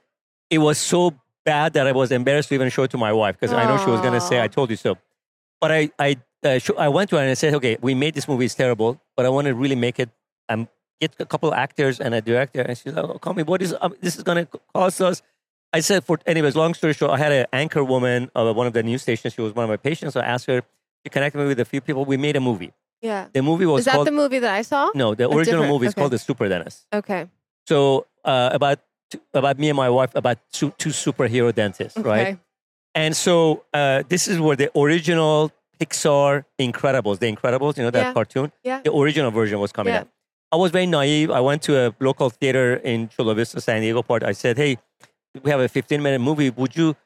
It 0.50 0.58
was 0.58 0.78
so 0.78 1.14
bad 1.44 1.72
that 1.74 1.86
I 1.86 1.92
was 1.92 2.12
embarrassed 2.12 2.48
to 2.50 2.54
even 2.54 2.68
show 2.70 2.84
it 2.84 2.90
to 2.92 2.98
my 2.98 3.12
wife 3.12 3.36
because 3.38 3.52
I 3.52 3.64
know 3.66 3.78
she 3.82 3.90
was 3.90 4.00
going 4.00 4.12
to 4.12 4.20
say, 4.20 4.40
I 4.40 4.48
told 4.48 4.70
you 4.70 4.76
so. 4.76 4.96
But 5.60 5.72
I, 5.72 5.90
I, 5.98 6.16
uh, 6.44 6.58
sh- 6.58 6.70
I 6.78 6.88
went 6.88 7.10
to 7.10 7.16
her 7.16 7.22
and 7.22 7.30
I 7.30 7.34
said, 7.34 7.54
okay, 7.54 7.76
we 7.80 7.94
made 7.94 8.14
this 8.14 8.28
movie. 8.28 8.44
It's 8.44 8.54
terrible, 8.54 9.00
but 9.16 9.26
I 9.26 9.28
want 9.28 9.46
to 9.46 9.54
really 9.54 9.74
make 9.76 9.98
it, 9.98 10.10
um, 10.48 10.68
get 11.00 11.14
a 11.18 11.24
couple 11.26 11.52
actors 11.54 11.98
and 12.00 12.14
a 12.14 12.20
director. 12.20 12.60
And 12.60 12.76
she's 12.76 12.92
like, 12.92 13.04
oh, 13.04 13.18
call 13.18 13.34
me. 13.34 13.42
What 13.42 13.62
is, 13.62 13.74
um, 13.80 13.94
this 14.00 14.16
is 14.16 14.22
going 14.22 14.46
to 14.46 14.60
cost 14.74 15.00
us? 15.00 15.22
I 15.72 15.80
said, 15.80 16.04
for 16.04 16.18
anyways, 16.26 16.56
long 16.56 16.74
story 16.74 16.92
short, 16.94 17.10
I 17.12 17.18
had 17.18 17.32
an 17.32 17.46
anchor 17.52 17.84
woman 17.84 18.30
of 18.34 18.54
one 18.56 18.66
of 18.66 18.72
the 18.72 18.82
news 18.82 19.02
stations. 19.02 19.34
She 19.34 19.40
was 19.42 19.54
one 19.54 19.64
of 19.64 19.68
my 19.70 19.76
patients. 19.76 20.14
So 20.14 20.20
I 20.20 20.24
asked 20.24 20.46
her, 20.46 20.62
she 21.04 21.10
connected 21.10 21.38
me 21.38 21.46
with 21.46 21.60
a 21.60 21.64
few 21.64 21.80
people. 21.80 22.04
We 22.04 22.16
made 22.16 22.36
a 22.36 22.40
movie. 22.40 22.72
Yeah. 23.02 23.26
The 23.32 23.42
movie 23.42 23.66
was 23.66 23.80
Is 23.80 23.84
that 23.86 23.94
called, 23.94 24.06
the 24.06 24.12
movie 24.12 24.38
that 24.38 24.54
I 24.54 24.62
saw? 24.62 24.90
no, 24.94 25.14
the 25.14 25.24
original 25.24 25.44
different- 25.62 25.68
movie 25.72 25.86
is 25.86 25.92
okay. 25.92 26.00
called 26.00 26.12
The 26.12 26.18
Super 26.18 26.48
Dentist. 26.48 26.86
Okay. 26.92 27.28
So 27.66 28.06
uh, 28.24 28.50
about 28.52 28.78
about 29.34 29.58
me 29.58 29.68
and 29.68 29.76
my 29.76 29.88
wife 29.88 30.10
about 30.14 30.38
two, 30.52 30.72
two 30.78 30.90
superhero 30.90 31.54
dentists, 31.54 31.96
right? 31.98 32.20
Okay. 32.28 32.38
And 32.94 33.14
so 33.16 33.64
uh, 33.74 34.02
this 34.08 34.26
is 34.26 34.40
where 34.40 34.56
the 34.56 34.70
original 34.78 35.52
Pixar 35.78 36.44
Incredibles, 36.58 37.18
the 37.18 37.30
Incredibles, 37.30 37.76
you 37.76 37.82
know 37.84 37.90
that 37.90 38.06
Yeah. 38.06 38.12
cartoon, 38.14 38.50
Yeah. 38.64 38.80
the 38.82 38.92
original 38.92 39.30
version 39.30 39.60
was 39.60 39.70
coming 39.72 39.92
Yeah. 39.94 40.00
out. 40.00 40.08
I 40.50 40.56
was 40.56 40.70
very 40.70 40.86
naive. 40.86 41.30
I 41.30 41.40
went 41.40 41.62
to 41.62 41.76
a 41.86 41.94
local 42.00 42.30
theater 42.30 42.76
in 42.76 43.08
Chula 43.10 43.34
Vista, 43.34 43.60
San 43.60 43.80
Diego 43.82 44.02
part. 44.02 44.22
I 44.22 44.32
said, 44.32 44.56
"Hey, 44.56 44.78
we 45.42 45.50
have 45.50 45.60
a 45.60 45.68
15 45.68 46.02
minute 46.02 46.20
movie. 46.20 46.50
Would 46.50 46.76
you 46.76 46.96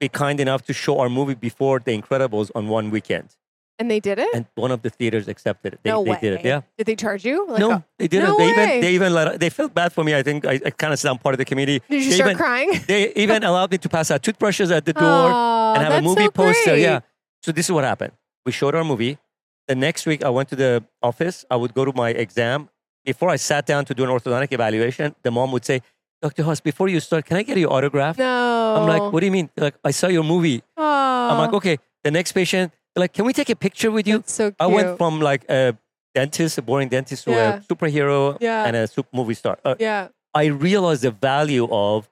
be 0.00 0.08
kind 0.08 0.40
enough 0.40 0.62
to 0.62 0.72
show 0.72 0.98
our 0.98 1.08
movie 1.08 1.34
before 1.34 1.78
The 1.78 1.96
Incredibles 1.96 2.50
on 2.54 2.68
one 2.68 2.90
weekend. 2.90 3.36
And 3.78 3.90
they 3.90 4.00
did 4.00 4.18
it? 4.18 4.28
And 4.34 4.46
one 4.56 4.70
of 4.72 4.82
the 4.82 4.90
theaters 4.90 5.26
accepted 5.28 5.74
it. 5.74 5.80
They, 5.82 5.90
no 5.90 6.04
they 6.04 6.10
way. 6.10 6.18
did 6.20 6.32
it. 6.34 6.44
Yeah. 6.44 6.60
Did 6.76 6.86
they 6.86 6.96
charge 6.96 7.24
you? 7.24 7.46
Like 7.46 7.60
no, 7.60 7.70
a- 7.70 7.84
they 7.98 8.08
didn't. 8.08 8.28
No 8.28 8.36
they 8.36 8.44
way. 8.46 8.50
even 8.52 8.80
they 8.82 8.92
even 8.92 9.14
let 9.14 9.40
they 9.40 9.48
felt 9.48 9.72
bad 9.72 9.92
for 9.92 10.04
me. 10.04 10.14
I 10.14 10.22
think 10.22 10.44
I, 10.44 10.60
I 10.66 10.70
kind 10.70 10.92
of 10.92 10.98
said 10.98 11.10
I'm 11.10 11.18
part 11.18 11.34
of 11.34 11.38
the 11.38 11.46
community. 11.46 11.82
did 11.88 12.02
you 12.02 12.10
they 12.10 12.16
start 12.16 12.30
even, 12.30 12.36
crying? 12.36 12.70
They 12.86 13.12
even 13.14 13.42
allowed 13.42 13.70
me 13.70 13.78
to 13.78 13.88
pass 13.88 14.10
out 14.10 14.22
toothbrushes 14.22 14.70
at 14.70 14.84
the 14.84 14.92
door 14.92 15.08
Aw, 15.32 15.74
and 15.74 15.82
have 15.84 15.92
a 15.92 16.02
movie 16.02 16.24
so 16.24 16.30
poster. 16.30 16.70
great. 16.72 16.82
Yeah. 16.82 17.00
So 17.42 17.52
this 17.52 17.66
is 17.66 17.72
what 17.72 17.84
happened. 17.84 18.12
We 18.44 18.52
showed 18.52 18.74
our 18.74 18.84
movie. 18.84 19.18
The 19.66 19.74
next 19.76 20.04
week, 20.04 20.24
I 20.24 20.28
went 20.28 20.48
to 20.50 20.56
the 20.56 20.84
office. 21.02 21.44
I 21.50 21.56
would 21.56 21.72
go 21.72 21.84
to 21.86 21.92
my 21.94 22.10
exam. 22.10 22.68
Before 23.04 23.30
I 23.30 23.36
sat 23.36 23.64
down 23.64 23.86
to 23.86 23.94
do 23.94 24.04
an 24.04 24.10
orthodontic 24.10 24.52
evaluation, 24.52 25.14
the 25.22 25.30
mom 25.30 25.52
would 25.52 25.64
say, 25.64 25.80
"Dr. 26.22 26.42
Hoss, 26.44 26.60
before 26.60 26.88
you 26.88 27.00
start, 27.00 27.24
can 27.26 27.36
I 27.36 27.42
get 27.42 27.56
your 27.58 27.72
autograph?" 27.72 28.18
No. 28.18 28.74
I'm 28.76 28.86
like, 28.88 29.12
"What 29.12 29.20
do 29.20 29.26
you 29.26 29.32
mean?" 29.32 29.50
They're 29.54 29.66
like, 29.66 29.78
"I 29.84 29.90
saw 29.92 30.08
your 30.08 30.24
movie." 30.24 30.62
I'm 30.76 31.38
like, 31.38 31.52
"Okay." 31.52 31.78
The 32.04 32.10
next 32.10 32.32
patient, 32.32 32.72
they're 32.94 33.02
like, 33.02 33.12
"Can 33.12 33.24
we 33.24 33.32
take 33.32 33.50
a 33.50 33.56
picture 33.56 33.90
with 33.90 34.06
you?" 34.06 34.18
That's 34.18 34.32
so 34.32 34.50
cute. 34.50 34.56
I 34.60 34.66
went 34.66 34.96
from 34.98 35.20
like 35.20 35.44
a 35.48 35.76
dentist, 36.14 36.58
a 36.58 36.62
boring 36.62 36.88
dentist, 36.88 37.24
to 37.24 37.30
Yeah. 37.30 37.54
a 37.56 37.60
superhero 37.60 38.36
Yeah. 38.40 38.64
and 38.66 38.74
a 38.76 38.86
sup- 38.86 39.12
movie 39.12 39.34
star. 39.34 39.58
Uh, 39.64 39.74
yeah, 39.78 40.08
I 40.34 40.46
realized 40.46 41.02
the 41.02 41.10
value 41.12 41.68
of 41.70 42.08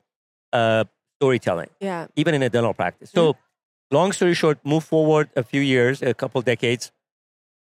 uh, 0.53 0.85
storytelling, 1.21 1.69
yeah. 1.81 2.07
even 2.17 2.33
in 2.35 2.43
a 2.43 2.49
dental 2.49 2.73
practice. 2.75 3.11
So, 3.11 3.33
Mm-hmm. 3.33 3.97
long 3.97 4.13
story 4.13 4.35
short, 4.35 4.59
move 4.65 4.85
forward 4.85 5.29
a 5.37 5.43
few 5.43 5.61
years, 5.61 6.01
a 6.03 6.15
couple 6.15 6.41
decades. 6.43 6.93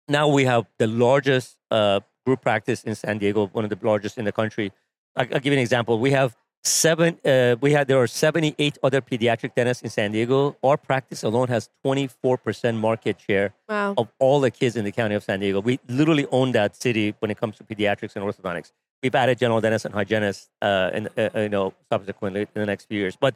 Now 0.09 0.29
we 0.29 0.45
have 0.45 0.67
the 0.79 0.87
largest 0.87 1.57
uh, 1.71 2.01
group 2.27 2.43
practice 2.43 2.83
in 2.85 2.95
San 2.95 3.19
Diego, 3.19 3.47
one 3.53 3.65
of 3.65 3.71
the 3.71 3.79
largest 3.83 4.19
in 4.19 4.25
the 4.25 4.33
country. 4.33 4.73
I, 5.17 5.23
I'll 5.23 5.27
give 5.41 5.47
you 5.47 5.53
an 5.53 5.59
example. 5.59 5.99
We 5.99 6.11
have 6.13 6.37
seven. 6.63 7.19
Uh, 7.25 7.57
we 7.61 7.73
had 7.73 7.89
there 7.89 7.99
are 7.99 8.07
seventy 8.07 8.55
eight 8.59 8.79
other 8.83 9.01
pediatric 9.01 9.55
dentists 9.55 9.83
in 9.83 9.91
San 9.91 10.13
Diego. 10.13 10.57
Our 10.63 10.77
practice 10.77 11.23
alone 11.23 11.49
has 11.49 11.69
twenty 11.83 12.07
four 12.07 12.37
percent 12.39 12.79
market 12.79 13.21
share 13.21 13.55
Wow. 13.69 13.95
of 13.97 14.09
all 14.19 14.41
the 14.41 14.51
kids 14.51 14.77
in 14.77 14.85
the 14.85 14.93
county 14.93 15.15
of 15.15 15.23
San 15.23 15.41
Diego. 15.41 15.61
We 15.61 15.79
literally 15.89 16.27
own 16.31 16.53
that 16.53 16.75
city 16.77 17.15
when 17.21 17.31
it 17.31 17.39
comes 17.39 17.57
to 17.59 17.65
pediatrics 17.65 18.17
and 18.17 18.25
orthodontics. 18.25 18.73
We've 19.03 19.15
added 19.15 19.39
general 19.39 19.61
dentists 19.61 19.85
and 19.85 19.95
hygienists, 19.95 20.49
uh, 20.63 20.91
and 20.95 21.09
uh, 21.19 21.29
you 21.35 21.49
know, 21.51 21.75
subsequently 21.93 22.43
in 22.43 22.61
the 22.61 22.67
next 22.67 22.87
few 22.87 22.99
years. 22.99 23.17
But 23.17 23.35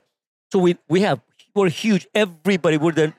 so 0.50 0.58
we 0.58 0.78
we 0.88 1.02
have 1.02 1.20
we're 1.54 1.68
huge. 1.68 2.06
Everybody 2.14 2.78
would 2.78 3.12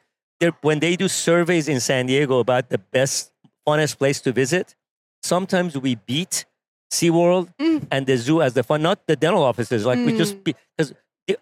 when 0.62 0.80
they 0.80 0.96
do 0.96 1.08
surveys 1.08 1.68
in 1.68 1.80
San 1.80 2.06
Diego 2.08 2.40
about 2.40 2.70
the 2.70 2.78
best, 2.78 3.32
funnest 3.68 3.98
place 3.98 4.22
to 4.22 4.32
visit. 4.32 4.76
Sometimes 5.22 5.78
we 5.78 5.96
beat 5.96 6.46
SeaWorld 6.92 7.54
Mm. 7.60 7.88
and 7.92 8.06
the 8.08 8.18
zoo 8.18 8.42
as 8.42 8.54
the 8.54 8.64
fun, 8.64 8.82
not 8.82 9.06
the 9.08 9.16
dental 9.16 9.44
offices. 9.44 9.86
Like 9.86 10.00
we 10.00 10.18
just 10.18 10.44
because 10.44 10.94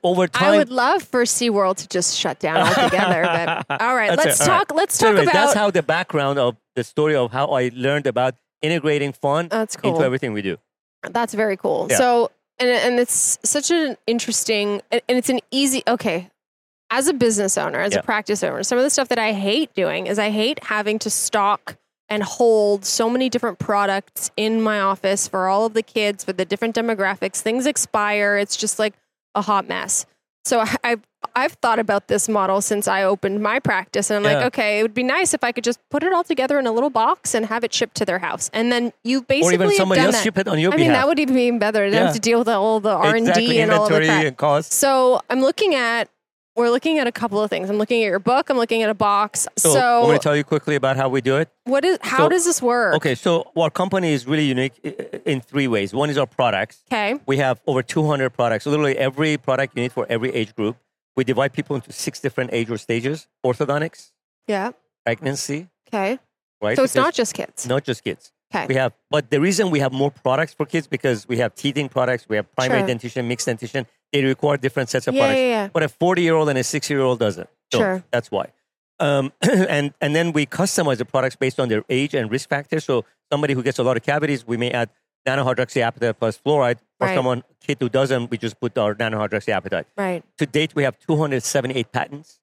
over 0.03 0.27
time. 0.27 0.53
I 0.53 0.57
would 0.57 0.69
love 0.69 1.01
for 1.03 1.23
SeaWorld 1.23 1.77
to 1.77 1.87
just 1.87 2.17
shut 2.17 2.39
down 2.39 2.57
altogether. 2.57 3.21
but 3.67 3.81
all 3.81 3.95
right, 3.95 4.15
let's 4.17 4.41
it. 4.41 4.49
All 4.49 4.57
right. 4.57 4.67
talk. 4.67 4.75
Let's 4.75 4.95
So 4.95 5.13
talk 5.13 5.23
about. 5.23 5.33
that's 5.33 5.53
how 5.53 5.71
the 5.71 5.83
background 5.83 6.37
of 6.39 6.57
the 6.75 6.83
story 6.83 7.15
of 7.15 7.31
how 7.31 7.47
I 7.47 7.71
learned 7.73 8.05
about 8.07 8.35
integrating 8.61 9.13
fun 9.13 9.47
That's 9.49 9.75
cool. 9.77 9.91
into 9.93 10.03
everything 10.05 10.33
we 10.33 10.41
do. 10.41 10.57
That's 11.09 11.33
very 11.33 11.55
cool. 11.55 11.87
Yeah. 11.89 11.97
So, 11.97 12.31
and 12.59 12.69
and 12.69 12.99
it's 12.99 13.37
such 13.45 13.71
an 13.71 13.95
interesting, 14.07 14.81
and 14.91 15.01
and 15.07 15.17
it's 15.17 15.29
an 15.29 15.39
easy. 15.51 15.83
Okay, 15.87 16.29
as 16.89 17.07
a 17.07 17.13
business 17.13 17.57
owner, 17.57 17.79
as 17.79 17.93
Yeah. 17.93 17.99
a 17.99 18.03
practice 18.03 18.43
owner, 18.43 18.63
some 18.63 18.77
of 18.77 18.83
the 18.83 18.89
stuff 18.89 19.07
that 19.09 19.19
I 19.19 19.31
hate 19.31 19.73
doing 19.73 20.07
is 20.07 20.19
I 20.19 20.31
hate 20.31 20.61
having 20.65 20.99
to 20.99 21.09
stock 21.09 21.77
and 22.09 22.23
hold 22.23 22.85
so 22.85 23.09
many 23.09 23.29
different 23.29 23.59
products 23.59 24.31
in 24.37 24.61
my 24.61 24.79
office 24.79 25.27
for 25.27 25.47
all 25.47 25.65
of 25.65 25.73
the 25.73 25.83
kids 25.83 26.23
for 26.23 26.33
the 26.33 26.45
different 26.45 26.75
demographics. 26.75 27.37
Things 27.41 27.65
expire. 27.65 28.37
It's 28.37 28.55
just 28.55 28.79
like 28.79 28.93
a 29.35 29.41
hot 29.41 29.67
mess. 29.67 30.05
So 30.45 30.61
I- 30.61 30.75
I've 30.83 31.01
I've 31.35 31.53
thought 31.53 31.77
about 31.77 32.07
this 32.07 32.29
model 32.29 32.61
since 32.61 32.87
I 32.87 33.03
opened 33.03 33.41
my 33.43 33.59
practice, 33.59 34.09
and 34.09 34.17
I'm 34.17 34.31
Yeah. 34.31 34.37
like, 34.37 34.45
okay, 34.47 34.79
it 34.79 34.81
would 34.83 34.93
be 34.93 35.03
nice 35.03 35.33
if 35.33 35.43
I 35.43 35.51
could 35.51 35.63
just 35.63 35.77
put 35.89 36.01
it 36.03 36.13
all 36.13 36.23
together 36.23 36.57
in 36.57 36.65
a 36.65 36.71
little 36.71 36.89
box 36.89 37.35
and 37.35 37.45
have 37.47 37.63
it 37.63 37.73
shipped 37.73 37.95
to 37.97 38.05
their 38.05 38.19
house, 38.19 38.49
and 38.53 38.71
then 38.71 38.93
you 39.03 39.21
basically 39.23 39.55
or 39.57 39.63
even 39.65 39.75
somebody 39.77 39.99
done 39.99 40.05
else 40.07 40.15
that. 40.17 40.23
ship 40.23 40.37
it 40.37 40.47
on 40.47 40.57
your 40.57 40.73
I 40.73 40.77
mean, 40.77 40.93
that 40.93 41.07
would 41.07 41.19
even 41.19 41.35
be 41.35 41.51
better. 41.51 41.83
I 41.83 41.87
Yeah. 41.87 42.05
have 42.05 42.13
to 42.13 42.19
deal 42.19 42.39
with 42.39 42.47
all 42.47 42.79
the 42.79 42.91
R 42.91 43.15
and 43.15 43.31
D 43.33 43.59
and 43.59 43.71
all 43.71 43.83
of 43.85 43.91
the 43.91 43.99
crap. 44.05 44.25
and 44.25 44.37
cost. 44.37 44.71
So 44.73 45.21
I'm 45.29 45.41
looking 45.41 45.75
at. 45.75 46.07
We're 46.57 46.71
looking 46.71 46.97
at 46.97 47.05
a 47.05 47.11
couple 47.11 47.39
of 47.39 47.51
things. 47.51 47.69
I'm 47.69 47.77
looking 47.77 48.01
at 48.03 48.07
your 48.07 48.17
book. 48.17 48.49
I'm 48.49 48.57
looking 48.57 48.81
at 48.81 48.89
a 48.89 48.95
box. 48.95 49.47
So, 49.57 49.73
So, 49.73 49.99
I'm 49.99 50.05
going 50.07 50.17
to 50.17 50.23
tell 50.23 50.35
you 50.35 50.43
quickly 50.43 50.73
about 50.75 50.97
how 50.97 51.07
we 51.07 51.21
do 51.21 51.37
it. 51.37 51.49
what 51.65 51.85
is? 51.85 51.99
How 52.01 52.17
so- 52.23 52.29
does 52.29 52.45
this 52.45 52.61
work? 52.63 52.95
Okay, 52.95 53.13
so 53.13 53.51
our 53.55 53.69
company 53.69 54.11
is 54.11 54.25
really 54.25 54.45
unique 54.45 54.73
in 55.25 55.39
three 55.41 55.67
ways. 55.67 55.93
One 55.93 56.09
is 56.09 56.17
our 56.17 56.25
products. 56.25 56.81
Okay. 56.91 57.19
We 57.27 57.37
have 57.37 57.61
over 57.67 57.83
200 57.83 58.31
products. 58.31 58.63
So 58.63 58.71
literally 58.71 58.97
every 58.97 59.37
product 59.37 59.73
you 59.75 59.83
need 59.83 59.91
for 59.91 60.07
every 60.09 60.33
age 60.33 60.55
group. 60.55 60.77
We 61.15 61.23
divide 61.23 61.53
people 61.53 61.75
into 61.75 61.91
six 61.91 62.19
different 62.19 62.49
age 62.53 62.71
or 62.71 62.77
stages: 62.77 63.27
orthodontics, 63.45 64.11
Yeah. 64.47 64.71
pregnancy, 65.05 65.67
Okay. 65.89 66.17
right? 66.61 66.75
So 66.75 66.83
it's 66.83 66.93
Because- 66.93 67.05
not 67.05 67.13
just 67.13 67.33
kids. 67.35 67.67
not 67.67 67.83
just 67.83 68.03
kids. 68.03 68.31
Okay. 68.55 68.65
We 68.67 68.75
have, 68.75 68.93
but 69.11 69.29
the 69.29 69.41
reason 69.41 69.69
we 69.71 69.79
have 69.79 69.91
more 69.91 70.09
products 70.09 70.53
for 70.53 70.65
kids 70.65 70.87
because 70.87 71.27
we 71.27 71.37
have 71.37 71.53
teething 71.53 71.89
products, 71.89 72.25
we 72.29 72.35
have 72.37 72.45
primary 72.55 72.79
Sure. 72.81 72.87
dentition, 72.87 73.27
mixed 73.27 73.45
dentition. 73.45 73.85
They 74.13 74.23
require 74.23 74.57
different 74.57 74.89
sets 74.89 75.07
of 75.07 75.13
Yeah, 75.15 75.21
products. 75.21 75.39
yeah, 75.39 75.47
yeah. 75.47 75.67
But 75.73 75.83
a 75.83 75.89
40 75.89 76.21
year 76.21 76.35
old 76.35 76.49
and 76.49 76.57
a 76.57 76.63
60 76.63 76.93
year 76.93 77.03
old 77.03 77.19
doesn't. 77.19 77.49
So 77.71 77.79
Sure. 77.79 78.03
That's 78.11 78.31
why. 78.31 78.47
Um, 78.99 79.31
and 79.41 79.93
and 80.01 80.15
then 80.15 80.31
we 80.33 80.45
customize 80.45 80.97
the 80.97 81.05
products 81.05 81.35
based 81.35 81.59
on 81.59 81.69
their 81.69 81.83
age 81.89 82.13
and 82.13 82.31
risk 82.31 82.49
factors. 82.49 82.83
So 82.85 83.05
somebody 83.31 83.53
who 83.53 83.61
gets 83.63 83.79
a 83.79 83.83
lot 83.83 83.97
of 83.97 84.03
cavities, 84.03 84.47
we 84.47 84.57
may 84.57 84.71
add 84.71 84.89
nanohydroxyapatite 85.27 86.15
plus 86.19 86.37
fluoride. 86.43 86.79
For 86.99 87.05
Right. 87.05 87.15
someone 87.15 87.43
kid 87.61 87.77
who 87.79 87.89
doesn't, 87.89 88.31
we 88.31 88.37
just 88.37 88.59
put 88.59 88.75
our 88.77 88.95
nanohydroxyapatite. 88.95 89.85
Right. 89.97 90.23
To 90.39 90.45
date, 90.47 90.73
we 90.73 90.83
have 90.83 90.97
278 90.99 91.91
patents 91.91 92.39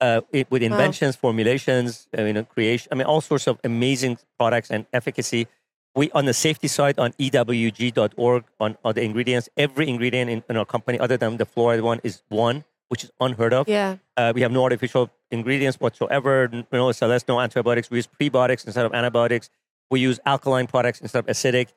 uh, 0.00 0.20
it, 0.32 0.50
with 0.50 0.62
inventions, 0.62 1.16
formulations, 1.16 2.08
I 2.16 2.22
mean, 2.22 2.42
creation. 2.44 2.88
I 2.92 2.94
mean, 2.94 3.06
all 3.06 3.20
sorts 3.20 3.46
of 3.48 3.58
amazing 3.64 4.18
products 4.38 4.70
and 4.70 4.86
efficacy. 4.92 5.46
We 5.94 6.10
on 6.12 6.26
the 6.26 6.34
safety 6.34 6.68
side 6.68 6.98
on 6.98 7.12
ewg.org 7.12 8.44
on, 8.60 8.76
on 8.84 8.94
the 8.94 9.02
ingredients. 9.02 9.48
Every 9.56 9.88
ingredient 9.88 10.30
in, 10.30 10.44
in 10.48 10.56
our 10.56 10.64
company, 10.64 10.98
other 10.98 11.16
than 11.16 11.36
the 11.36 11.46
fluoride 11.46 11.82
one, 11.82 12.00
is 12.04 12.22
one, 12.28 12.64
which 12.88 13.04
is 13.04 13.10
unheard 13.20 13.52
of. 13.52 13.68
Yeah. 13.68 13.96
Uh, 14.16 14.32
we 14.34 14.42
have 14.42 14.52
no 14.52 14.62
artificial 14.62 15.10
ingredients 15.30 15.80
whatsoever. 15.80 16.48
No 16.52 16.86
SLS, 16.88 17.26
no 17.26 17.40
antibiotics. 17.40 17.90
We 17.90 17.98
use 17.98 18.08
prebiotics 18.08 18.64
instead 18.66 18.86
of 18.86 18.94
antibiotics. 18.94 19.50
We 19.90 20.00
use 20.00 20.20
alkaline 20.24 20.66
products 20.66 21.00
instead 21.00 21.20
of 21.20 21.26
acidic. 21.26 21.68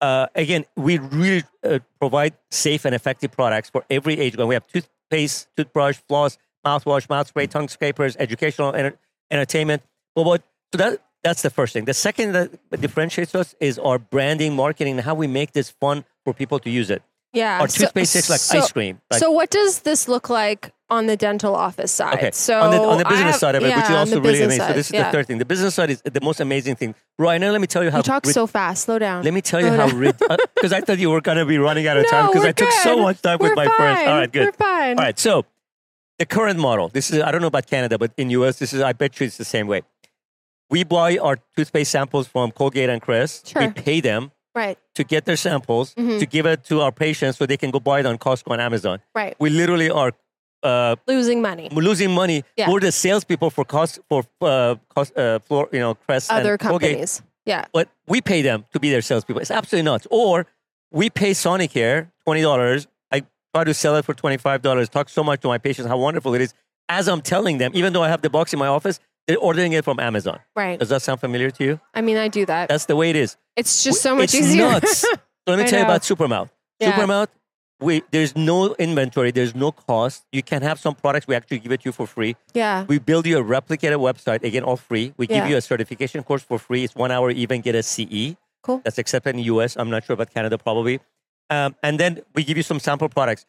Uh, 0.00 0.26
again, 0.34 0.64
we 0.76 0.98
really 0.98 1.42
uh, 1.64 1.78
provide 1.98 2.34
safe 2.50 2.84
and 2.84 2.94
effective 2.94 3.32
products 3.32 3.70
for 3.70 3.84
every 3.90 4.18
age 4.18 4.36
group. 4.36 4.48
We 4.48 4.54
have 4.54 4.66
toothpaste, 4.66 5.48
toothbrush, 5.56 5.96
floss, 6.08 6.38
mouthwash, 6.64 7.08
mouth 7.08 7.28
spray, 7.28 7.46
tongue 7.46 7.68
scrapers, 7.68 8.16
educational 8.18 8.74
enter- 8.74 8.98
entertainment. 9.30 9.82
Well, 10.14 10.24
what 10.24 10.42
so 10.72 10.78
that 10.78 11.02
that's 11.26 11.42
the 11.42 11.50
first 11.50 11.72
thing. 11.72 11.84
The 11.86 11.94
second 12.08 12.32
that 12.32 12.48
differentiates 12.80 13.34
us 13.34 13.54
is 13.60 13.78
our 13.78 13.98
branding, 13.98 14.54
marketing, 14.54 14.92
and 14.96 15.00
how 15.08 15.14
we 15.14 15.26
make 15.26 15.50
this 15.52 15.70
fun 15.70 16.04
for 16.24 16.32
people 16.32 16.58
to 16.60 16.70
use 16.70 16.88
it. 16.96 17.02
Yeah. 17.32 17.60
Our 17.60 17.68
So- 17.68 17.84
toothpaste 17.84 18.12
tastes 18.14 18.30
like 18.30 18.40
so- 18.40 18.58
ice 18.58 18.70
cream. 18.72 19.00
Like, 19.10 19.20
so 19.20 19.30
what 19.30 19.50
does 19.50 19.80
this 19.80 20.06
look 20.08 20.30
like 20.30 20.72
on 20.88 21.06
the 21.06 21.16
dental 21.16 21.54
office 21.54 21.92
side? 21.92 22.14
Okay. 22.14 22.30
So 22.32 22.60
on 22.60 22.70
the, 22.70 22.80
on 22.80 22.98
the 22.98 23.04
business 23.04 23.32
have- 23.32 23.40
side 23.44 23.54
of 23.56 23.62
it, 23.64 23.68
yeah, 23.68 23.76
which 23.80 23.90
is 23.90 23.96
also 24.02 24.20
really 24.20 24.42
amazing. 24.42 24.66
So 24.68 24.72
this 24.72 24.86
is 24.86 24.92
yeah. 24.92 25.04
the 25.04 25.12
third 25.12 25.26
thing. 25.26 25.38
The 25.38 25.44
business 25.44 25.74
side 25.74 25.90
is 25.90 26.00
the 26.02 26.20
most 26.22 26.40
amazing 26.40 26.76
thing. 26.76 26.94
Now, 27.18 27.26
let 27.56 27.60
me 27.60 27.66
tell 27.66 27.82
you 27.84 27.90
how. 27.90 27.98
You 27.98 28.02
talk 28.14 28.24
so 28.26 28.46
fast. 28.46 28.84
Slow 28.84 28.98
down. 28.98 29.24
let 29.24 29.34
me 29.34 29.42
tell 29.42 29.60
you 29.60 29.68
Slow 29.68 29.76
how 29.76 29.88
down. 29.88 30.38
because 30.54 30.72
uh, 30.72 30.76
I 30.76 30.80
thought 30.80 30.98
you 30.98 31.10
were 31.10 31.20
going 31.20 31.38
to 31.38 31.44
be 31.44 31.58
running 31.58 31.86
out 31.88 31.96
of 31.96 32.04
no, 32.10 32.10
time 32.10 32.26
because 32.28 32.44
I 32.44 32.52
took 32.52 32.70
so 32.70 32.96
much 33.06 33.20
time 33.20 33.38
We're 33.40 33.48
with 33.48 33.56
my 33.56 33.66
fine. 33.66 33.76
friends. 33.76 34.08
All 34.08 34.18
right, 34.20 34.32
good. 34.32 34.46
We're 34.46 34.52
fine. 34.52 34.98
All 34.98 35.04
right, 35.04 35.18
so 35.18 35.44
the 36.18 36.26
current 36.26 36.58
model. 36.58 36.88
This 36.88 37.10
is 37.10 37.22
I 37.22 37.30
don't 37.30 37.40
know 37.40 37.46
about 37.54 37.66
Canada, 37.66 37.98
but 37.98 38.12
in 38.16 38.30
US, 38.30 38.58
this 38.58 38.72
is 38.72 38.80
I 38.80 38.92
bet 38.92 39.18
you 39.20 39.26
it's 39.26 39.36
the 39.36 39.44
same 39.44 39.66
way. 39.66 39.82
We 40.70 40.84
buy 40.84 41.18
our 41.18 41.36
toothpaste 41.56 41.90
samples 41.92 42.26
from 42.26 42.50
Colgate 42.50 42.90
and 42.90 43.00
Crest. 43.00 43.52
We 43.56 43.68
pay 43.70 44.00
them 44.00 44.32
Right. 44.54 44.78
to 44.94 45.04
get 45.04 45.26
their 45.26 45.36
samples 45.36 45.94
Mhm. 45.94 46.18
to 46.18 46.26
give 46.26 46.46
it 46.46 46.64
to 46.64 46.80
our 46.80 46.90
patients 46.90 47.36
so 47.36 47.44
they 47.46 47.56
can 47.58 47.70
go 47.70 47.78
buy 47.78 48.00
it 48.00 48.06
on 48.06 48.16
Costco 48.18 48.52
and 48.52 48.60
Amazon. 48.62 49.00
Right. 49.14 49.36
We 49.38 49.50
literally 49.50 49.90
are 49.90 50.12
uh, 50.62 50.96
Losing 51.06 51.40
money. 51.42 51.68
we're 51.70 51.82
losing 51.82 52.10
money. 52.10 52.42
Yeah. 52.56 52.70
We're 52.70 52.80
the 52.80 52.90
salespeople 52.90 53.50
for 53.50 53.64
cost 53.64 54.00
for 54.08 54.24
uh, 54.40 54.76
cost 54.94 55.16
uh, 55.16 55.38
for 55.40 55.68
you 55.72 55.78
know 55.78 55.94
Crest 55.94 56.32
Other 56.32 56.52
and 56.52 56.60
Colgate, 56.60 56.90
companies. 56.92 57.22
Yeah. 57.44 57.66
but 57.72 57.88
we 58.08 58.20
pay 58.20 58.42
them 58.42 58.64
to 58.72 58.80
be 58.80 58.90
their 58.90 59.02
salespeople. 59.02 59.40
It's 59.42 59.50
absolutely 59.52 59.84
nuts. 59.90 60.06
Or 60.10 60.46
we 60.90 61.10
pay 61.10 61.32
Sonicare 61.32 62.10
twenty 62.24 62.40
dollars. 62.42 62.88
I 63.12 63.22
try 63.54 63.62
to 63.64 63.74
sell 63.74 63.94
it 63.96 64.04
for 64.06 64.14
twenty 64.14 64.38
five 64.38 64.62
dollars. 64.62 64.88
Talk 64.88 65.08
so 65.10 65.22
much 65.22 65.40
to 65.42 65.48
my 65.48 65.58
patients 65.58 65.86
how 65.86 65.98
wonderful 65.98 66.34
it 66.34 66.40
is. 66.40 66.54
As 66.88 67.06
I'm 67.06 67.20
telling 67.20 67.58
them, 67.58 67.70
even 67.74 67.92
though 67.92 68.02
I 68.02 68.08
have 68.08 68.22
the 68.22 68.30
box 68.30 68.52
in 68.52 68.58
my 68.58 68.66
office, 68.68 68.98
ordering 69.34 69.72
it 69.72 69.84
from 69.84 69.98
Amazon. 69.98 70.38
Right. 70.54 70.78
Does 70.78 70.90
that 70.90 71.02
sound 71.02 71.20
familiar 71.20 71.50
to 71.50 71.64
you? 71.64 71.80
I 71.94 72.00
mean, 72.00 72.16
I 72.16 72.28
do 72.28 72.46
that. 72.46 72.68
That's 72.68 72.84
the 72.86 72.94
way 72.94 73.10
it 73.10 73.16
is. 73.16 73.36
It's 73.56 73.82
just 73.82 74.00
so 74.02 74.14
much 74.14 74.34
it's 74.34 74.34
easier. 74.34 74.70
nuts. 74.70 75.04
So 75.48 75.52
let 75.52 75.58
me 75.58 75.64
I 75.64 75.66
tell 75.68 75.78
you 75.78 75.84
about 75.84 76.02
Supermouth. 76.02 76.50
Yeah. 76.80 76.90
Supermouth, 76.90 77.28
we 77.80 78.02
there's 78.10 78.34
no 78.34 78.74
inventory, 78.80 79.30
there's 79.30 79.54
no 79.54 79.70
cost. 79.70 80.24
You 80.32 80.42
can 80.42 80.60
have 80.62 80.80
some 80.80 80.96
products 80.96 81.28
we 81.28 81.36
actually 81.36 81.60
give 81.60 81.70
it 81.70 81.82
to 81.82 81.88
you 81.88 81.92
for 81.92 82.04
free. 82.06 82.34
yeah. 82.52 82.84
We 82.88 82.98
build 82.98 83.26
you 83.26 83.38
a 83.38 83.44
replicated 83.44 83.98
website, 83.98 84.42
again, 84.42 84.64
all 84.64 84.76
free. 84.76 85.14
We 85.16 85.28
give 85.28 85.46
you 85.46 85.56
a 85.56 85.60
certification 85.60 86.24
course 86.24 86.42
for 86.42 86.58
free. 86.58 86.82
It's 86.82 86.96
one 86.96 87.12
hour, 87.12 87.30
even 87.30 87.60
get 87.60 87.76
a 87.76 87.82
CE. 87.84 88.34
Cool. 88.64 88.80
That's 88.84 88.98
accepted 88.98 89.30
in 89.30 89.36
the 89.36 89.44
US. 89.54 89.76
I'm 89.76 89.88
not 89.88 90.04
sure 90.04 90.14
about 90.14 90.34
Canada, 90.34 90.58
probably. 90.58 90.98
Um, 91.48 91.76
and 91.80 92.00
then 92.00 92.22
we 92.34 92.42
give 92.42 92.56
you 92.56 92.64
some 92.64 92.80
sample 92.80 93.08
products. 93.08 93.46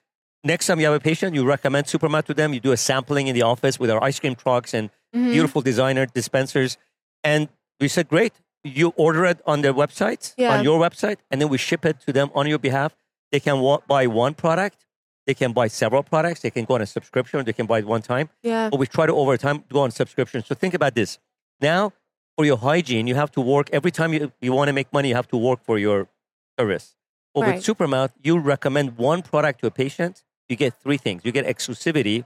Next 0.47 0.67
time 0.67 0.79
you 0.79 0.85
have 0.85 0.95
a 0.95 0.99
patient, 0.99 1.35
you 1.35 1.45
recommend 1.45 1.85
Supermouth 1.87 2.25
to 2.25 2.33
them. 2.33 2.53
You 2.53 2.59
do 2.59 2.71
a 2.71 2.77
sampling 2.77 3.27
in 3.27 3.35
the 3.35 3.43
office 3.43 3.79
with 3.79 3.89
our 3.91 4.01
ice 4.03 4.19
cream 4.19 4.35
trucks 4.35 4.73
and 4.73 4.89
Mhm. 5.15 5.31
beautiful 5.31 5.61
designer 5.61 6.05
dispensers. 6.05 6.77
And 7.23 7.49
we 7.79 7.87
said, 7.87 8.07
great. 8.07 8.33
You 8.63 8.93
order 8.97 9.25
it 9.25 9.39
on 9.45 9.61
their 9.61 9.73
website, 9.73 10.33
Yeah. 10.37 10.57
on 10.57 10.63
your 10.63 10.79
website, 10.79 11.17
and 11.29 11.39
then 11.41 11.49
we 11.49 11.57
ship 11.57 11.85
it 11.85 11.99
to 12.05 12.11
them 12.17 12.29
on 12.33 12.47
your 12.47 12.59
behalf. 12.59 12.95
They 13.31 13.39
can 13.39 13.59
wa- 13.59 13.81
buy 13.87 14.07
one 14.07 14.33
product. 14.33 14.85
They 15.25 15.33
can 15.33 15.51
buy 15.53 15.67
several 15.67 16.03
products. 16.03 16.39
They 16.41 16.49
can 16.51 16.65
go 16.65 16.75
on 16.75 16.81
a 16.81 16.85
subscription. 16.85 17.43
They 17.45 17.53
can 17.53 17.65
buy 17.65 17.79
it 17.79 17.87
one 17.87 18.01
time. 18.01 18.29
Yeah. 18.41 18.69
But 18.69 18.79
we 18.79 18.87
try 18.87 19.05
to 19.05 19.13
over 19.13 19.35
time 19.37 19.63
go 19.71 19.81
on 19.81 19.91
subscription. 19.91 20.43
So 20.43 20.55
think 20.55 20.73
about 20.73 20.95
this. 20.95 21.19
Now, 21.61 21.91
for 22.35 22.45
your 22.45 22.57
hygiene, 22.57 23.07
you 23.07 23.15
have 23.15 23.31
to 23.31 23.41
work 23.41 23.69
every 23.73 23.91
time 23.91 24.13
you, 24.13 24.31
you 24.41 24.53
want 24.53 24.67
to 24.69 24.73
make 24.73 24.91
money. 24.93 25.09
You 25.09 25.15
have 25.15 25.27
to 25.29 25.37
work 25.37 25.59
for 25.63 25.77
your 25.77 26.07
service. 26.57 26.95
But 27.33 27.41
Right. 27.41 27.55
with 27.55 27.65
Supermouth, 27.65 28.11
you 28.21 28.37
recommend 28.39 28.97
one 28.97 29.21
product 29.21 29.59
to 29.61 29.67
a 29.67 29.71
patient. 29.71 30.23
You 30.49 30.55
get 30.55 30.73
three 30.75 30.97
things. 30.97 31.21
You 31.25 31.31
get 31.31 31.45
exclusivity, 31.45 32.25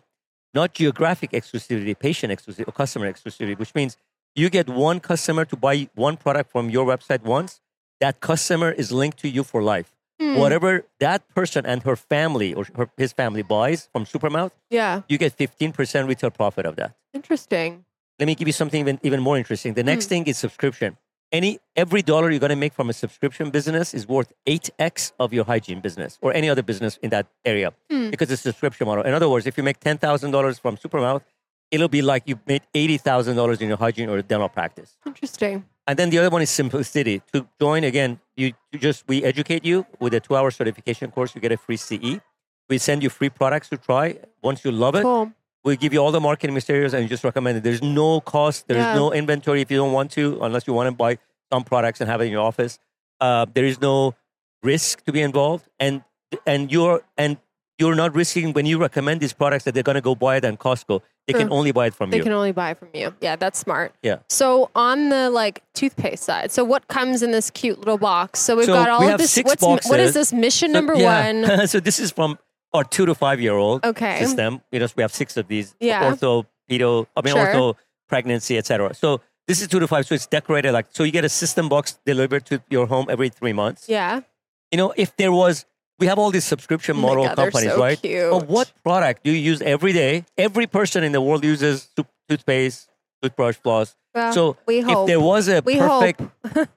not 0.54 0.74
geographic 0.74 1.32
exclusivity, 1.32 1.98
patient 1.98 2.32
exclusivity, 2.34 2.68
or 2.68 2.72
customer 2.72 3.12
exclusivity, 3.12 3.58
which 3.58 3.74
means 3.74 3.98
you 4.36 4.50
get 4.50 4.70
one 4.70 5.00
customer 5.00 5.46
to 5.46 5.56
buy 5.56 5.90
one 5.96 6.18
product 6.18 6.52
from 6.52 6.70
your 6.70 6.86
website 6.86 7.24
once. 7.24 7.60
That 8.00 8.20
customer 8.20 8.72
is 8.72 8.92
linked 8.92 9.20
to 9.20 9.30
you 9.30 9.44
for 9.44 9.62
life. 9.62 9.94
Hmm. 10.20 10.36
Whatever 10.38 10.86
that 11.00 11.28
person 11.36 11.66
and 11.66 11.84
her 11.84 11.96
family 11.96 12.54
or 12.54 12.66
her, 12.76 12.90
his 12.98 13.12
family 13.14 13.42
buys 13.42 13.90
from 13.92 14.06
Supermouth, 14.06 14.52
Yeah. 14.70 15.02
you 15.10 15.18
get 15.18 15.36
15% 15.38 16.08
retail 16.08 16.30
profit 16.32 16.66
of 16.66 16.76
that. 16.78 16.96
Interesting. 17.14 17.86
Let 18.20 18.28
me 18.28 18.36
give 18.36 18.48
you 18.48 18.54
something 18.54 18.80
even, 18.82 19.00
even 19.04 19.20
more 19.20 19.38
interesting. 19.38 19.74
The 19.74 19.82
Hmm. 19.82 19.88
next 19.88 20.06
thing 20.08 20.26
is 20.28 20.38
subscription. 20.38 20.98
Any 21.32 21.60
every 21.78 22.02
dollar 22.02 22.30
you're 22.30 22.40
going 22.42 22.50
to 22.50 22.56
make 22.58 22.74
from 22.74 22.90
a 22.90 22.94
subscription 22.94 23.52
business 23.52 23.94
is 23.94 24.06
worth 24.08 24.34
8x 24.46 25.14
of 25.18 25.32
your 25.34 25.46
hygiene 25.46 25.80
business 25.80 26.20
or 26.22 26.34
any 26.34 26.50
other 26.50 26.62
business 26.62 26.98
in 27.02 27.10
that 27.12 27.28
area 27.46 27.72
Hmm. 27.90 28.10
because 28.10 28.30
it's 28.32 28.42
a 28.46 28.50
subscription 28.52 28.86
model. 28.88 29.04
In 29.06 29.14
other 29.14 29.30
words, 29.30 29.48
if 29.48 29.58
you 29.58 29.64
make 29.64 29.80
$10,000 29.80 30.60
from 30.60 30.76
Supermouth, 30.76 31.22
it'll 31.72 31.88
be 31.88 32.02
like 32.02 32.24
you 32.26 32.38
made 32.46 32.64
$80,000 32.76 33.62
in 33.62 33.70
your 33.70 33.78
hygiene 33.78 34.10
or 34.10 34.22
dental 34.22 34.50
practice. 34.50 34.98
Interesting. 35.06 35.64
And 35.88 35.98
then 35.98 36.10
the 36.10 36.18
other 36.20 36.30
one 36.30 36.42
is 36.42 36.50
simplicity. 36.50 37.22
To 37.32 37.48
join 37.62 37.86
again, 37.86 38.20
you, 38.36 38.52
you 38.74 38.80
just 38.80 39.06
we 39.08 39.24
educate 39.24 39.64
you 39.64 39.86
with 40.02 40.14
a 40.14 40.20
two-hour 40.20 40.52
certification 40.52 41.12
course. 41.12 41.34
You 41.34 41.40
get 41.40 41.54
a 41.54 41.58
free 41.58 41.78
CE. 41.78 42.20
We 42.70 42.78
send 42.78 43.04
you 43.04 43.10
free 43.10 43.30
products 43.30 43.70
to 43.70 43.78
try. 43.78 44.18
Once 44.44 44.66
you 44.66 44.72
love 44.72 44.96
it, 44.96 45.04
Cool. 45.04 45.32
We 45.64 45.78
give 45.78 45.94
you 45.94 46.00
all 46.00 46.12
the 46.12 46.20
marketing 46.20 46.54
materials 46.54 46.94
and 46.94 47.04
you 47.04 47.10
just 47.10 47.24
recommend 47.24 47.58
it. 47.58 47.64
There's 47.64 47.82
no 47.84 48.20
cost. 48.22 48.68
There's 48.68 48.80
Yeah. 48.80 48.96
no 48.96 49.12
inventory 49.14 49.62
if 49.62 49.70
you 49.72 49.78
don't 49.78 49.92
want 49.94 50.12
to, 50.12 50.40
unless 50.42 50.66
you 50.68 50.74
want 50.74 50.88
to 50.88 50.96
buy 50.96 51.18
some 51.52 51.64
products 51.64 52.02
and 52.02 52.10
have 52.10 52.22
it 52.22 52.26
in 52.26 52.32
your 52.32 52.42
office. 52.46 52.80
Uh, 53.20 53.46
there 53.54 53.66
is 53.66 53.80
no 53.82 54.16
risk 54.64 55.04
to 55.06 55.12
be 55.12 55.22
involved, 55.22 55.68
and 55.80 56.04
and 56.48 56.72
you're 56.72 57.02
and 57.18 57.38
you're 57.78 57.96
not 57.96 58.16
risking 58.16 58.54
when 58.54 58.66
you 58.66 58.78
recommend 58.80 59.20
these 59.22 59.34
products 59.34 59.64
that 59.66 59.74
they're 59.74 59.84
going 59.84 59.96
to 59.96 60.02
go 60.02 60.14
buy 60.16 60.38
it 60.38 60.46
at 60.46 60.58
Costco. 60.60 61.02
They 61.28 61.34
can 61.34 61.52
only 61.52 61.72
buy 61.72 61.88
it 61.88 61.94
from 61.94 62.10
They 62.10 62.18
you. 62.18 62.24
They 62.24 62.30
can 62.30 62.34
only 62.34 62.52
buy 62.52 62.72
it 62.72 62.78
from 62.80 62.90
you. 62.94 63.14
Yeah, 63.22 63.36
that's 63.36 63.58
smart. 63.60 63.94
Yeah. 64.02 64.18
So 64.30 64.70
on 64.76 65.10
the 65.10 65.30
like 65.30 65.62
toothpaste 65.76 66.24
side, 66.24 66.52
so 66.52 66.64
what 66.64 66.88
comes 66.88 67.22
in 67.24 67.32
this 67.32 67.50
cute 67.52 67.78
little 67.80 67.98
box? 68.00 68.40
So 68.40 68.56
we've 68.56 68.66
So 68.66 68.74
got 68.74 68.90
all 68.90 69.02
we 69.06 69.12
of 69.12 69.20
this. 69.20 69.38
what's 69.38 69.62
what 69.88 70.00
is 70.00 70.14
this 70.16 70.34
mission 70.34 70.70
So- 70.70 70.74
number 70.74 70.96
yeah. 70.96 71.32
one? 71.58 71.68
so 71.74 71.80
this 71.80 72.00
is 72.00 72.12
from 72.12 72.38
our 72.74 72.84
two 72.84 73.06
to 73.06 73.14
five 73.16 73.40
year 73.42 73.54
old 73.56 73.86
Okay. 73.86 74.20
system. 74.20 74.62
You 74.72 74.80
know, 74.80 74.88
we 74.96 75.02
have 75.02 75.14
six 75.14 75.38
of 75.38 75.48
these. 75.48 75.76
Yeah. 75.80 76.10
Ortho, 76.12 76.46
pedo, 76.70 77.08
I 77.16 77.22
mean, 77.22 77.36
Sure. 77.36 77.46
ortho, 77.48 77.76
pregnancy, 78.08 78.58
etc. 78.58 78.94
So 78.94 79.22
this 79.48 79.62
is 79.62 79.68
two 79.68 79.80
to 79.80 79.88
five. 79.88 80.06
So 80.06 80.16
it's 80.16 80.28
decorated 80.28 80.72
like 80.72 80.88
so. 80.92 81.04
You 81.04 81.12
get 81.12 81.26
a 81.26 81.30
system 81.30 81.70
box 81.70 81.98
delivered 82.06 82.46
to 82.48 82.62
your 82.70 82.86
home 82.88 83.08
every 83.10 83.30
three 83.30 83.54
months. 83.54 83.88
Yeah. 83.90 84.22
You 84.72 84.78
know, 84.78 84.94
if 84.96 85.16
there 85.18 85.32
was, 85.32 85.66
we 86.00 86.08
have 86.08 86.18
all 86.18 86.32
these 86.32 86.46
subscription 86.46 86.96
Oh 86.98 87.02
model 87.02 87.26
God, 87.26 87.36
companies, 87.36 87.72
so 87.72 87.80
right? 87.80 88.02
cute. 88.02 88.32
But 88.32 88.48
what 88.48 88.72
product 88.84 89.24
do 89.24 89.32
you 89.32 89.38
use 89.52 89.62
every 89.62 89.92
day? 89.94 90.24
Every 90.38 90.66
person 90.68 91.04
in 91.04 91.12
the 91.12 91.22
world 91.22 91.44
uses 91.44 91.90
toothpaste, 92.30 92.90
toothbrush, 93.22 93.56
floss. 93.58 93.96
Well, 94.16 94.34
so 94.34 94.58
we 94.68 94.80
if 94.80 95.08
there 95.08 95.20
was 95.22 95.48
a 95.48 95.62
We 95.66 95.78
perfect 95.78 96.22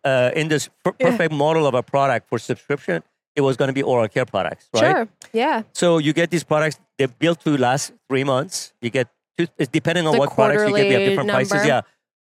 uh, 0.05 0.31
in 0.37 0.49
this 0.49 0.69
per- 0.85 0.95
Yeah. 1.01 1.11
perfect 1.11 1.33
model 1.33 1.67
of 1.67 1.75
a 1.75 1.83
product 1.83 2.29
for 2.29 2.39
subscription, 2.39 3.03
it 3.37 3.41
was 3.41 3.57
going 3.57 3.69
to 3.69 3.73
be 3.73 3.83
oral 3.83 4.09
care 4.09 4.25
products, 4.25 4.69
right? 4.75 4.81
Sure. 4.97 5.09
Yeah. 5.33 5.63
So 5.73 5.99
you 5.99 6.13
get 6.13 6.31
these 6.31 6.45
products; 6.45 6.79
they're 6.99 7.09
built 7.09 7.41
to 7.45 7.57
last 7.57 7.93
three 8.09 8.25
months. 8.25 8.73
You 8.81 8.91
get 8.91 9.09
two, 9.37 9.47
it's 9.59 9.71
depending 9.71 10.07
on 10.07 10.13
The 10.13 10.19
what 10.21 10.31
products 10.33 10.63
you 10.69 10.75
get. 10.77 10.87
We 10.89 10.95
have 10.95 11.03
different 11.09 11.31
prices. 11.31 11.67
Yeah, 11.67 11.81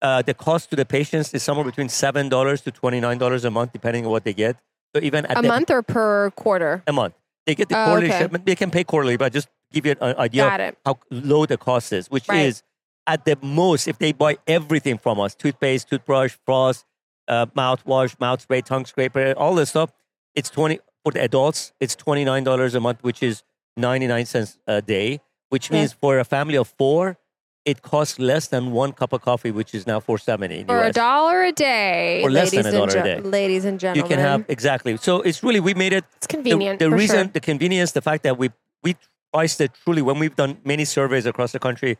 uh, 0.02 0.22
the 0.22 0.34
cost 0.34 0.70
to 0.70 0.76
the 0.76 0.84
patients 0.84 1.32
is 1.34 1.42
somewhere 1.42 1.64
between 1.64 1.88
seven 1.88 2.28
dollars 2.28 2.60
to 2.62 2.70
twenty 2.70 3.00
nine 3.00 3.18
dollars 3.18 3.44
a 3.44 3.50
month, 3.50 3.72
depending 3.72 4.04
on 4.04 4.10
what 4.10 4.24
they 4.24 4.34
get. 4.34 4.56
So 4.94 5.02
even 5.02 5.26
at 5.26 5.38
A 5.38 5.42
the, 5.42 5.48
month 5.48 5.70
or 5.70 5.82
per 5.82 6.30
quarter? 6.32 6.82
a 6.86 6.92
month, 6.92 7.14
they 7.46 7.54
get 7.54 7.68
the 7.68 7.78
Oh, 7.80 7.84
quarterly 7.86 8.08
okay. 8.08 8.18
shipment. 8.18 8.46
They 8.46 8.54
can 8.56 8.70
pay 8.70 8.84
quarterly, 8.84 9.16
but 9.16 9.32
just 9.32 9.48
give 9.72 9.84
you 9.86 9.94
an 10.00 10.16
idea 10.16 10.42
Got 10.44 10.60
of 10.60 10.66
it. 10.68 10.78
how 10.84 10.98
low 11.10 11.44
the 11.46 11.56
cost 11.58 11.92
is, 11.92 12.10
which 12.10 12.28
Right. 12.28 12.46
is 12.46 12.62
at 13.06 13.24
the 13.24 13.36
most 13.42 13.86
if 13.86 13.98
they 13.98 14.12
buy 14.12 14.38
everything 14.48 14.98
from 14.98 15.20
us: 15.20 15.34
toothpaste, 15.34 15.88
toothbrush, 15.90 16.36
floss, 16.46 16.84
uh, 17.28 17.46
mouthwash, 17.46 18.18
mouth 18.18 18.40
spray, 18.40 18.60
tongue 18.62 18.86
scraper, 18.86 19.32
all 19.36 19.54
this 19.54 19.70
stuff. 19.70 19.92
It's 20.34 20.50
twenty 20.50 20.80
for 21.06 21.12
the 21.12 21.22
adults. 21.22 21.72
It's 21.78 21.94
twenty 21.94 22.24
nine 22.24 22.42
dollars 22.42 22.74
a 22.74 22.80
month, 22.80 22.98
which 23.02 23.22
is 23.22 23.42
ninety 23.76 24.08
nine 24.08 24.26
cents 24.26 24.58
a 24.66 24.82
day. 24.82 25.20
Which 25.50 25.70
means 25.70 25.92
for 25.92 26.18
a 26.18 26.24
family 26.24 26.56
of 26.56 26.66
four, 26.76 27.16
it 27.64 27.80
costs 27.82 28.18
less 28.18 28.48
than 28.48 28.72
one 28.72 28.90
cup 28.92 29.12
of 29.12 29.20
coffee, 29.22 29.52
which 29.52 29.72
is 29.78 29.86
now 29.86 30.00
four 30.00 30.18
seventy 30.18 30.64
For 30.64 30.82
a 30.82 30.92
dollar 30.92 31.44
a 31.44 31.52
day. 31.52 32.24
Or 32.24 32.30
less 32.30 32.52
ladies 32.52 32.64
than 32.64 32.74
a 32.74 32.82
and 32.82 32.90
dollar 32.90 33.02
a 33.02 33.04
day. 33.04 33.20
Ladies 33.38 33.64
and 33.64 33.78
gentlemen, 33.78 34.04
You 34.10 34.16
can 34.16 34.18
have 34.30 34.44
exactly. 34.48 34.96
So 34.96 35.20
it's 35.22 35.44
really 35.44 35.60
we 35.60 35.74
made 35.74 35.92
it 35.92 36.04
It's 36.16 36.26
the, 36.26 36.34
convenient. 36.34 36.80
the 36.80 36.90
for 36.90 36.96
reason, 36.96 37.26
sure. 37.26 37.32
the 37.38 37.40
convenience, 37.40 37.92
the 37.92 38.02
fact 38.02 38.24
that 38.24 38.36
we 38.38 38.50
we 38.82 38.96
priced 39.32 39.60
it 39.60 39.70
truly 39.84 40.02
when 40.02 40.18
we've 40.18 40.34
done 40.34 40.58
many 40.64 40.84
surveys 40.84 41.26
across 41.26 41.52
the 41.52 41.60
country, 41.60 41.96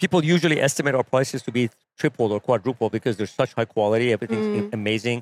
people 0.00 0.24
usually 0.24 0.58
estimate 0.68 0.94
our 0.94 1.04
prices 1.04 1.42
to 1.42 1.52
be 1.52 1.68
triple 1.98 2.32
or 2.32 2.40
quadruple 2.40 2.88
because 2.88 3.18
they're 3.18 3.26
such 3.42 3.52
high 3.52 3.66
quality, 3.76 4.12
everything's 4.16 4.46
Mm. 4.46 4.72
amazing. 4.72 5.18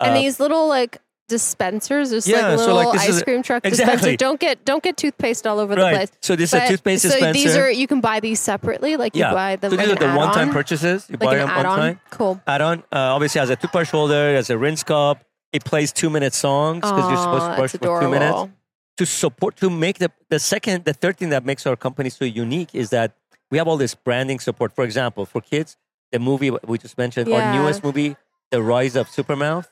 And 0.00 0.12
Uh, 0.14 0.20
these 0.20 0.38
little 0.38 0.68
like 0.68 0.98
dispensers, 1.28 2.10
just 2.10 2.26
Yeah, 2.26 2.48
like 2.48 2.58
so, 2.58 2.74
little 2.74 2.90
like, 2.90 3.00
ice 3.00 3.08
is- 3.08 3.22
cream 3.22 3.42
truck 3.42 3.64
exactly. 3.64 3.94
dispenser. 3.94 4.16
Don't 4.16 4.40
get 4.40 4.64
don't 4.64 4.82
get 4.82 4.96
toothpaste 4.96 5.46
all 5.46 5.58
over 5.58 5.74
the 5.74 5.80
place. 5.82 6.10
So 6.20 6.34
this 6.36 6.52
is 6.52 6.60
a 6.60 6.68
toothpaste 6.68 7.02
so 7.02 7.10
dispenser. 7.10 7.32
these 7.32 7.56
are 7.56 7.70
you 7.70 7.86
can 7.86 8.00
buy 8.00 8.20
these 8.20 8.40
separately, 8.40 8.96
like 8.96 9.14
you 9.14 9.22
buy 9.24 9.56
them 9.56 9.70
so 9.70 9.76
like 9.76 9.86
these 9.86 9.94
are 9.96 9.98
the 9.98 10.14
one-time 10.16 10.50
purchases. 10.50 11.06
You 11.08 11.14
like 11.20 11.20
buy 11.20 11.36
them 11.36 11.48
one 11.48 11.64
time. 11.64 12.00
Cool. 12.10 12.40
Add-on 12.46 12.78
uh, 12.92 13.14
obviously 13.14 13.38
has 13.40 13.50
a 13.50 13.56
toothbrush 13.56 13.90
holder, 13.90 14.34
has 14.34 14.50
a 14.50 14.58
rinse 14.58 14.82
cup. 14.82 15.22
It 15.52 15.64
plays 15.64 15.92
two-minute 15.92 16.34
songs 16.34 16.80
because 16.82 17.08
you're 17.10 17.16
supposed 17.16 17.46
to 17.46 17.56
brush 17.56 17.72
for 17.72 18.00
two 18.02 18.10
minutes. 18.10 18.52
to 18.98 19.06
support 19.06 19.56
to 19.56 19.70
make 19.70 19.98
the 19.98 20.10
the 20.28 20.38
second 20.38 20.84
the 20.84 20.92
third 20.92 21.16
thing 21.16 21.28
that 21.30 21.44
makes 21.44 21.66
our 21.66 21.76
company 21.76 22.10
so 22.10 22.24
unique 22.24 22.74
is 22.74 22.90
that 22.90 23.12
we 23.50 23.56
have 23.56 23.68
all 23.68 23.76
this 23.76 23.94
branding 23.94 24.38
support 24.40 24.74
for 24.74 24.84
example 24.84 25.24
for 25.24 25.40
kids 25.40 25.76
the 26.12 26.18
movie 26.18 26.50
we 26.66 26.76
just 26.78 26.98
mentioned 26.98 27.32
our 27.32 27.54
newest 27.54 27.84
movie 27.84 28.16
the 28.50 28.60
rise 28.60 28.96
of 28.96 29.06
supermouth 29.08 29.68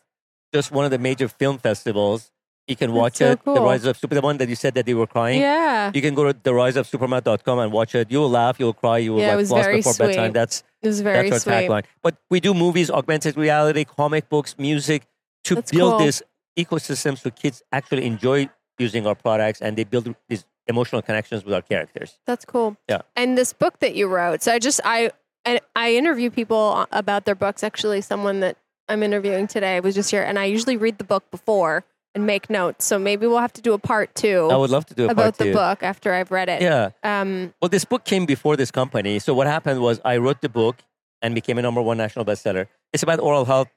just 0.52 0.70
one 0.72 0.84
of 0.84 0.90
the 0.90 0.98
major 0.98 1.28
film 1.28 1.58
festivals 1.58 2.30
you 2.68 2.74
can 2.74 2.92
watch 2.92 3.16
so 3.18 3.32
it 3.32 3.44
the 3.44 3.60
rise 3.60 3.84
of 3.84 3.96
super 3.96 4.14
the 4.16 4.20
one 4.20 4.36
that 4.38 4.48
you 4.48 4.56
said 4.56 4.74
that 4.74 4.86
they 4.86 4.94
were 4.94 5.06
crying 5.06 5.40
Yeah, 5.40 5.90
you 5.94 6.02
can 6.02 6.14
go 6.14 6.24
to 6.24 6.32
the 6.32 6.50
riseofsupermouth.com 6.50 7.58
and 7.58 7.72
watch 7.72 7.94
it 7.94 8.10
you 8.10 8.18
will 8.18 8.30
laugh 8.30 8.58
you 8.58 8.66
will 8.66 8.74
cry 8.74 8.98
you 8.98 9.12
will 9.14 9.20
Yeah, 9.20 9.34
like 9.36 9.46
very 9.46 9.76
before 9.76 9.94
bedtime 9.94 10.32
that's 10.32 10.62
it 10.82 10.88
was 10.88 11.00
very 11.00 11.30
that's 11.30 11.46
our 11.46 11.52
sweet. 11.60 11.68
tagline 11.70 11.84
but 12.02 12.16
we 12.30 12.40
do 12.40 12.54
movies 12.54 12.90
augmented 12.90 13.36
reality 13.36 13.84
comic 13.84 14.28
books 14.28 14.56
music 14.58 15.02
to 15.44 15.54
That's 15.56 15.70
build 15.70 15.92
cool. 15.98 16.06
this 16.06 16.22
ecosystem 16.58 17.16
so 17.18 17.30
kids 17.30 17.62
actually 17.72 18.04
enjoy 18.06 18.48
using 18.78 19.06
our 19.06 19.14
products 19.14 19.60
and 19.60 19.76
they 19.76 19.84
build 19.84 20.12
these 20.28 20.44
emotional 20.66 21.00
connections 21.02 21.44
with 21.44 21.54
our 21.54 21.62
characters. 21.62 22.18
That's 22.26 22.44
cool. 22.44 22.76
Yeah. 22.88 23.02
And 23.14 23.38
this 23.38 23.52
book 23.52 23.78
that 23.78 23.94
you 23.94 24.08
wrote. 24.08 24.42
So 24.42 24.52
I 24.52 24.58
just 24.58 24.80
I 24.84 25.12
and 25.44 25.60
I 25.76 25.94
interview 25.94 26.28
people 26.30 26.86
about 26.90 27.24
their 27.24 27.36
books. 27.36 27.62
Actually, 27.62 28.00
someone 28.00 28.40
that 28.40 28.56
I'm 28.88 29.02
interviewing 29.02 29.46
today 29.46 29.76
I 29.76 29.80
was 29.80 29.94
just 29.94 30.10
here, 30.10 30.22
and 30.22 30.38
I 30.38 30.44
usually 30.44 30.76
read 30.76 30.98
the 30.98 31.04
book 31.04 31.28
before 31.30 31.84
and 32.14 32.26
make 32.26 32.48
notes. 32.48 32.84
So 32.84 32.98
maybe 32.98 33.26
we'll 33.26 33.38
have 33.40 33.52
to 33.54 33.60
do 33.62 33.72
a 33.74 33.78
part 33.78 34.14
two 34.14 34.48
I 34.50 34.56
would 34.56 34.70
love 34.70 34.86
to 34.86 34.94
do 34.94 35.06
a 35.06 35.08
about 35.10 35.36
the 35.38 35.52
book 35.52 35.82
after 35.82 36.12
I've 36.12 36.30
read 36.30 36.48
it. 36.48 36.62
Yeah. 36.62 36.90
Um. 37.02 37.52
Well, 37.60 37.68
this 37.68 37.84
book 37.84 38.04
came 38.04 38.26
before 38.26 38.56
this 38.56 38.70
company. 38.70 39.18
So 39.18 39.34
what 39.34 39.46
happened 39.46 39.80
was 39.80 40.00
I 40.04 40.16
wrote 40.18 40.40
the 40.40 40.48
book 40.48 40.76
and 41.22 41.34
became 41.34 41.58
a 41.58 41.62
number 41.62 41.82
one 41.82 41.96
national 41.96 42.24
bestseller. 42.24 42.68
It's 42.92 43.02
about 43.02 43.20
oral 43.20 43.44
health, 43.44 43.68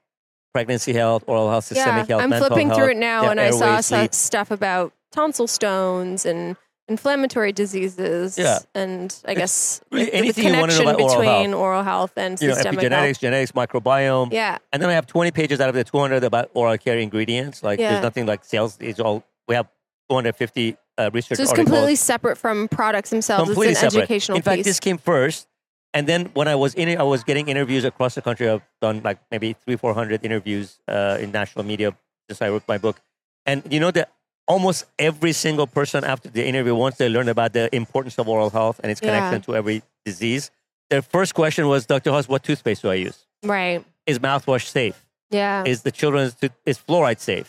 pregnancy 0.54 0.92
health, 0.92 1.24
oral 1.26 1.50
health, 1.50 1.64
Yeah. 1.70 1.84
systemic 1.84 2.08
health, 2.08 2.22
I'm 2.22 2.30
flipping 2.30 2.68
health, 2.68 2.78
through 2.78 2.90
it 2.92 2.96
now, 2.96 3.24
yeah, 3.24 3.30
and 3.30 3.40
I 3.40 3.50
saw 3.50 3.80
some 3.80 4.00
sleep. 4.00 4.14
stuff 4.14 4.50
about 4.50 4.92
tonsil 5.12 5.46
stones 5.46 6.24
and 6.24 6.56
inflammatory 6.90 7.52
diseases. 7.52 8.36
Yeah. 8.36 8.58
And 8.74 9.14
I 9.26 9.34
guess 9.34 9.80
really 9.90 10.06
the- 10.06 10.14
anything 10.14 10.44
the 10.44 10.50
you 10.50 10.60
wanna 10.60 10.72
know 10.72 10.78
connection 10.80 10.88
about 10.88 11.00
oral 11.00 11.20
between 11.38 11.54
oral 11.54 11.82
health 11.84 12.12
and 12.16 12.40
You 12.40 12.48
know, 12.48 12.54
systemic 12.54 12.80
epigenetics, 12.80 13.04
health. 13.06 13.20
genetics, 13.20 13.52
microbiome. 13.52 14.32
Yeah. 14.32 14.58
And 14.72 14.82
then 14.82 14.90
I 14.90 14.94
have 14.94 15.06
20 15.06 15.30
pages 15.30 15.60
out 15.60 15.68
of 15.68 15.74
the 15.74 15.84
200 15.84 16.24
about 16.24 16.50
oral 16.54 16.76
care 16.78 16.98
ingredients. 16.98 17.62
Like 17.62 17.78
Yeah. 17.78 17.90
there's 17.92 18.02
nothing 18.02 18.26
like 18.26 18.44
sales. 18.44 18.76
It's 18.80 19.00
all, 19.00 19.24
we 19.48 19.54
have 19.54 19.68
250 20.10 20.76
uh, 20.98 21.10
research 21.14 21.36
So 21.38 21.42
it's 21.44 21.52
articles. 21.52 21.66
completely 21.70 21.96
separate 21.96 22.36
from 22.36 22.68
products 22.68 23.10
themselves. 23.10 23.44
completely 23.48 23.72
it's 23.72 23.82
an 23.82 23.90
separate. 23.90 24.02
educational 24.04 24.36
In 24.36 24.42
fact, 24.42 24.56
piece. 24.56 24.64
this 24.66 24.80
came 24.80 24.98
first, 24.98 25.46
and 25.94 26.06
then 26.06 26.26
when 26.34 26.46
I 26.48 26.56
was 26.56 26.74
in 26.74 26.88
it, 26.88 26.98
I 26.98 27.04
was 27.04 27.24
getting 27.24 27.48
interviews 27.48 27.84
across 27.84 28.14
the 28.16 28.22
country. 28.22 28.48
I've 28.50 28.62
done 28.82 29.00
like 29.04 29.18
maybe 29.30 29.54
three, 29.64 29.76
four 29.76 29.94
hundred 29.94 30.24
interviews 30.24 30.78
uh, 30.88 31.16
in 31.20 31.30
national 31.32 31.64
media 31.64 31.96
since 32.28 32.42
I 32.42 32.48
wrote 32.50 32.64
my 32.68 32.76
book. 32.78 33.00
And 33.46 33.62
you 33.70 33.80
know 33.80 33.90
the 33.90 34.06
almost 34.52 34.78
every 35.10 35.32
single 35.44 35.66
person 35.78 36.00
after 36.12 36.28
the 36.36 36.42
interview, 36.50 36.74
once 36.86 36.96
they 37.00 37.08
learn 37.16 37.28
about 37.36 37.50
the 37.58 37.64
importance 37.82 38.16
of 38.20 38.24
oral 38.34 38.50
health 38.58 38.76
and 38.82 38.88
its 38.92 39.00
connection 39.06 39.38
Yeah. 39.40 39.46
to 39.46 39.50
every 39.60 39.78
disease, 40.10 40.44
their 40.90 41.02
first 41.14 41.32
question 41.40 41.64
was, 41.72 41.80
Dr. 41.94 42.10
Hoss, 42.14 42.26
what 42.32 42.42
toothpaste 42.48 42.82
do 42.82 42.88
I 42.96 42.98
use? 43.08 43.18
Right. 43.58 43.78
Is 44.10 44.18
mouthwash 44.18 44.66
safe? 44.78 44.98
Yeah. 45.30 45.64
Is 45.72 45.78
the 45.86 45.92
children's 46.00 46.34
tooth, 46.40 46.54
is 46.70 46.76
fluoride 46.86 47.20
safe? 47.20 47.48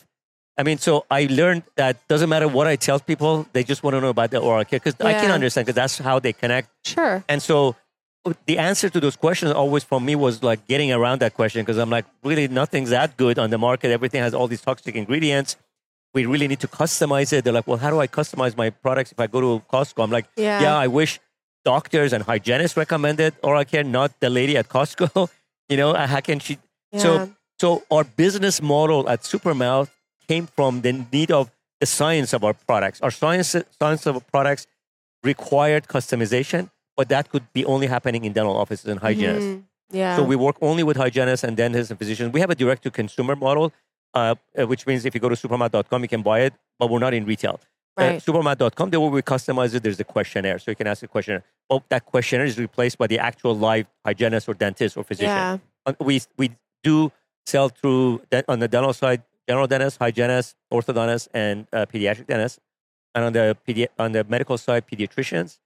I 0.59 0.63
mean, 0.67 0.77
so 0.87 0.93
I 1.09 1.21
learned 1.39 1.63
that 1.81 1.93
doesn't 2.11 2.29
matter 2.35 2.47
what 2.57 2.67
I 2.73 2.75
tell 2.87 2.99
people, 3.11 3.33
they 3.53 3.63
just 3.71 3.81
want 3.83 3.93
to 3.95 4.01
know 4.01 4.09
about 4.17 4.29
the 4.35 4.37
oral 4.47 4.63
care 4.69 4.79
because 4.79 4.95
I 5.11 5.13
can 5.21 5.31
understand 5.37 5.65
because 5.65 5.79
that's 5.81 5.97
how 6.09 6.19
they 6.25 6.33
connect. 6.43 6.67
sure. 6.93 7.15
And 7.31 7.41
so 7.41 7.75
the 8.45 8.57
answer 8.69 8.87
to 8.95 8.99
those 9.05 9.15
questions 9.25 9.51
always 9.63 9.83
from 9.83 10.01
me 10.09 10.13
was 10.15 10.35
like 10.49 10.61
getting 10.67 10.91
around 10.97 11.17
that 11.23 11.33
question 11.39 11.59
because 11.63 11.77
I'm 11.83 11.89
like, 11.97 12.05
really, 12.23 12.47
nothing's 12.47 12.91
that 12.97 13.09
good 13.17 13.39
on 13.43 13.49
the 13.49 13.57
market. 13.57 13.87
Everything 13.99 14.21
has 14.21 14.33
all 14.37 14.47
these 14.53 14.61
toxic 14.69 14.93
ingredients. 15.03 15.55
We 16.13 16.26
really 16.26 16.47
need 16.47 16.60
to 16.60 16.67
customize 16.67 17.32
it. 17.32 17.43
They're 17.43 17.54
like, 17.54 17.67
well, 17.67 17.78
how 17.78 17.89
do 17.89 18.00
I 18.00 18.08
customize 18.08 18.58
my 18.58 18.69
products 18.69 19.12
if 19.12 19.19
I 19.19 19.28
go 19.28 19.39
to 19.41 19.63
Costco? 19.71 20.04
I'm 20.04 20.12
like, 20.12 20.28
Yeah. 20.36 20.62
yeah, 20.62 20.78
I 20.78 20.88
wish 20.88 21.19
doctors 21.63 22.12
and 22.13 22.24
hygienists 22.24 22.76
recommended 22.76 23.34
oral 23.43 23.63
care, 23.65 23.84
not 23.84 24.19
the 24.19 24.30
lady 24.30 24.58
at 24.58 24.67
Costco. 24.67 25.30
you 25.69 25.78
know, 25.78 25.93
how 25.93 26.19
can 26.19 26.39
she? 26.39 26.58
Yeah. 26.91 27.00
So, 27.00 27.32
so 27.60 27.84
our 27.89 28.04
business 28.04 28.62
model 28.62 29.08
at 29.08 29.21
Supermouth 29.21 29.89
came 30.28 30.47
from 30.47 30.82
the 30.82 31.06
need 31.13 31.32
of 31.32 31.50
the 31.80 31.86
science 31.86 32.34
of 32.34 32.43
our 32.43 32.54
products. 32.54 33.00
Our 33.02 33.12
science, 33.12 33.56
science 33.80 34.06
of 34.06 34.15
our 34.15 34.21
products 34.21 34.67
required 35.24 35.88
customization, 35.88 36.69
but 36.97 37.10
that 37.10 37.30
could 37.30 37.43
be 37.54 37.63
only 37.65 37.88
happening 37.88 38.26
in 38.26 38.34
dental 38.34 38.56
offices 38.58 38.86
and 38.88 39.00
hygienists. 39.00 39.45
Mhm. 39.45 39.63
Yeah. 39.91 40.15
So 40.15 40.24
we 40.24 40.36
work 40.36 40.56
only 40.62 40.84
with 40.84 40.97
hygienists 40.97 41.43
and 41.43 41.56
dentists 41.58 41.89
and 41.91 41.97
physicians. 42.00 42.34
We 42.34 42.39
have 42.39 42.50
a 42.50 42.56
direct 42.56 42.84
to 42.84 42.91
consumer 42.91 43.36
model, 43.36 43.71
uh, 44.13 44.36
uh, 44.60 44.67
which 44.67 44.86
means 44.88 45.06
if 45.06 45.13
you 45.15 45.21
go 45.21 45.30
to 45.30 45.36
supermouth.com, 45.36 46.02
you 46.02 46.08
can 46.08 46.21
buy 46.21 46.41
it, 46.41 46.54
but 46.80 46.89
we're 46.89 47.00
not 47.00 47.13
in 47.13 47.26
retail. 47.26 47.60
Uh, 47.97 48.04
Right. 48.04 48.21
supermouth.com, 48.21 48.89
the 48.89 49.00
way 49.00 49.10
we 49.10 49.21
customize 49.21 49.74
it, 49.76 49.84
there's 49.84 50.00
a 50.00 50.04
questionnaire. 50.06 50.58
So 50.60 50.71
you 50.71 50.76
can 50.76 50.88
ask 50.88 51.04
a 51.04 51.08
questionnaire. 51.08 51.43
But 51.69 51.84
that 51.89 52.06
questionnaire 52.06 52.45
is 52.47 52.58
replaced 52.58 52.97
by 52.97 53.08
the 53.08 53.19
actual 53.19 53.56
live 53.56 53.86
hygienist 54.06 54.47
or 54.50 54.54
dentist 54.54 54.95
or 54.97 55.04
physician. 55.04 55.28
yeah. 55.36 55.58
Uh, 55.86 55.93
We, 56.00 56.21
we 56.38 56.52
do 56.84 57.12
sell 57.45 57.69
through, 57.69 58.21
on 58.47 58.60
the 58.60 58.67
dental 58.67 58.93
side, 58.93 59.24
general 59.47 59.67
dentist, 59.67 59.97
hygienist, 60.00 60.56
orthodontist, 60.71 61.28
and 61.34 61.67
uh, 61.74 61.86
pediatric 61.86 62.28
dentist. 62.28 62.60
And 63.13 63.26
on 63.26 63.34
the, 63.34 63.58
pedi- 63.67 63.89
on 64.00 64.13
the 64.13 64.24
medical 64.24 64.58
side, 64.58 64.86
pediatricians, 64.88 65.60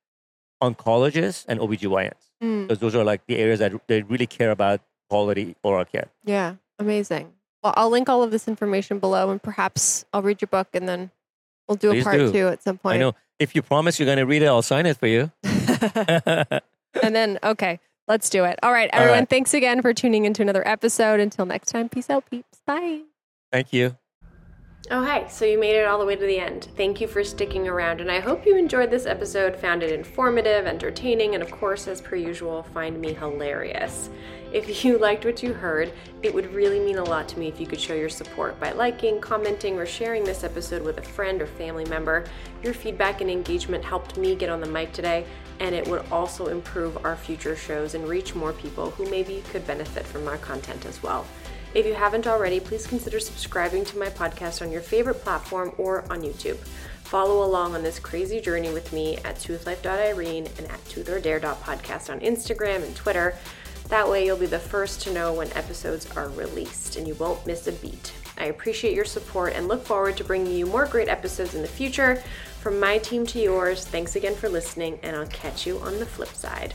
oncologists, 0.63 1.45
and 1.47 1.59
OBGYNs 1.59 2.31
Mm. 2.43 2.63
because 2.67 2.79
those 2.79 2.95
are 2.95 3.03
like 3.05 3.25
the 3.27 3.37
areas 3.37 3.59
that 3.59 3.71
they 3.87 4.01
really 4.01 4.27
care 4.27 4.51
about 4.51 4.81
quality 5.09 5.55
oral 5.63 5.85
care. 5.85 6.07
Yeah. 6.25 6.55
Amazing. 6.79 7.31
Well, 7.65 7.73
I'll 7.75 7.89
link 7.89 8.09
all 8.09 8.21
of 8.21 8.29
this 8.29 8.47
information 8.47 8.99
below 8.99 9.31
and 9.31 9.41
perhaps 9.41 10.05
I'll 10.13 10.21
read 10.21 10.39
your 10.39 10.49
book 10.49 10.67
and 10.73 10.87
then 10.87 11.09
we'll 11.67 11.77
do 11.77 11.91
a 11.91 12.03
part 12.03 12.17
do. 12.17 12.31
two 12.31 12.47
at 12.47 12.61
some 12.61 12.77
point. 12.77 12.97
I 12.97 12.99
know. 12.99 13.15
If 13.39 13.55
you 13.55 13.63
promise 13.63 13.99
you're 13.99 14.05
going 14.05 14.19
to 14.19 14.25
read 14.27 14.43
it, 14.43 14.45
I'll 14.45 14.61
sign 14.61 14.85
it 14.85 14.97
for 14.97 15.07
you. 15.07 15.31
and 15.43 16.61
then, 16.93 17.39
okay, 17.43 17.79
let's 18.07 18.29
do 18.29 18.43
it. 18.43 18.59
All 18.61 18.71
right, 18.71 18.87
everyone. 18.93 19.21
right. 19.21 19.29
Thanks 19.29 19.55
again 19.55 19.81
for 19.81 19.95
tuning 19.95 20.25
into 20.25 20.43
another 20.43 20.65
episode. 20.67 21.19
Until 21.19 21.47
next 21.47 21.71
time, 21.71 21.89
peace 21.89 22.07
out, 22.07 22.29
peeps. 22.29 22.61
Bye. 22.67 23.01
Thank 23.51 23.73
you. 23.73 23.97
Oh, 24.91 25.03
hi. 25.03 25.27
So 25.29 25.45
you 25.45 25.59
made 25.59 25.75
it 25.75 25.87
all 25.87 25.97
the 25.97 26.05
way 26.05 26.15
to 26.15 26.25
the 26.27 26.37
end. 26.37 26.67
Thank 26.77 27.01
you 27.01 27.07
for 27.07 27.23
sticking 27.23 27.67
around, 27.67 28.01
and 28.01 28.11
I 28.11 28.19
hope 28.19 28.45
you 28.45 28.55
enjoyed 28.55 28.91
this 28.91 29.07
episode, 29.07 29.55
found 29.55 29.81
it 29.81 29.91
informative, 29.91 30.67
entertaining, 30.67 31.33
and 31.33 31.41
of 31.41 31.49
course, 31.49 31.87
as 31.87 32.01
per 32.01 32.15
usual, 32.15 32.61
find 32.61 33.01
me 33.01 33.13
hilarious. 33.13 34.11
If 34.53 34.85
you 34.85 34.97
liked 34.99 35.25
what 35.25 35.41
you 35.41 35.53
heard, 35.53 35.91
it 36.21 36.31
would 36.31 36.53
really 36.53 36.79
mean 36.79 36.99
a 36.99 37.03
lot 37.03 37.27
to 37.29 37.39
me 37.39 37.47
if 37.47 37.59
you 37.59 37.65
could 37.65 37.81
show 37.81 37.95
your 37.95 38.09
support 38.09 38.59
by 38.59 38.73
liking, 38.73 39.19
commenting, 39.19 39.75
or 39.79 39.87
sharing 39.87 40.23
this 40.23 40.43
episode 40.43 40.83
with 40.83 40.99
a 40.99 41.01
friend 41.01 41.41
or 41.41 41.47
family 41.47 41.85
member. 41.85 42.25
Your 42.61 42.75
feedback 42.75 43.21
and 43.21 43.29
engagement 43.29 43.83
helped 43.83 44.17
me 44.17 44.35
get 44.35 44.51
on 44.51 44.59
the 44.59 44.67
mic 44.67 44.93
today, 44.93 45.25
and 45.59 45.73
it 45.73 45.87
would 45.87 46.05
also 46.11 46.47
improve 46.47 47.03
our 47.03 47.15
future 47.15 47.55
shows 47.55 47.95
and 47.95 48.07
reach 48.07 48.35
more 48.35 48.53
people 48.53 48.91
who 48.91 49.09
maybe 49.09 49.43
could 49.49 49.65
benefit 49.65 50.05
from 50.05 50.27
our 50.27 50.37
content 50.37 50.85
as 50.85 51.01
well. 51.01 51.25
If 51.75 51.85
you 51.85 51.93
haven't 51.93 52.25
already, 52.25 52.61
please 52.61 52.87
consider 52.87 53.19
subscribing 53.19 53.83
to 53.83 53.97
my 53.97 54.07
podcast 54.07 54.61
on 54.61 54.71
your 54.71 54.79
favorite 54.79 55.15
platform 55.15 55.73
or 55.77 56.09
on 56.09 56.21
YouTube. 56.21 56.55
Follow 57.03 57.43
along 57.45 57.75
on 57.75 57.83
this 57.83 57.99
crazy 57.99 58.39
journey 58.39 58.71
with 58.71 58.93
me 58.93 59.17
at 59.25 59.35
toothlife.irene 59.35 60.47
and 60.57 60.71
at 60.71 60.85
toothordare.podcast 60.85 62.09
on 62.09 62.21
Instagram 62.21 62.81
and 62.81 62.95
Twitter. 62.95 63.37
That 63.89 64.09
way, 64.09 64.25
you'll 64.25 64.37
be 64.37 64.45
the 64.45 64.57
first 64.57 65.01
to 65.01 65.13
know 65.13 65.33
when 65.33 65.51
episodes 65.51 66.09
are 66.15 66.29
released 66.29 66.95
and 66.95 67.05
you 67.05 67.15
won't 67.15 67.45
miss 67.45 67.67
a 67.67 67.73
beat. 67.73 68.13
I 68.37 68.45
appreciate 68.45 68.95
your 68.95 69.03
support 69.03 69.51
and 69.51 69.67
look 69.67 69.85
forward 69.85 70.15
to 70.15 70.23
bringing 70.23 70.55
you 70.55 70.65
more 70.65 70.85
great 70.85 71.09
episodes 71.09 71.55
in 71.55 71.61
the 71.61 71.67
future. 71.67 72.23
From 72.61 72.79
my 72.79 72.99
team 72.99 73.25
to 73.27 73.39
yours, 73.39 73.85
thanks 73.85 74.15
again 74.15 74.35
for 74.35 74.47
listening, 74.47 74.97
and 75.03 75.13
I'll 75.13 75.27
catch 75.27 75.67
you 75.67 75.79
on 75.79 75.99
the 75.99 76.05
flip 76.05 76.29
side. 76.29 76.73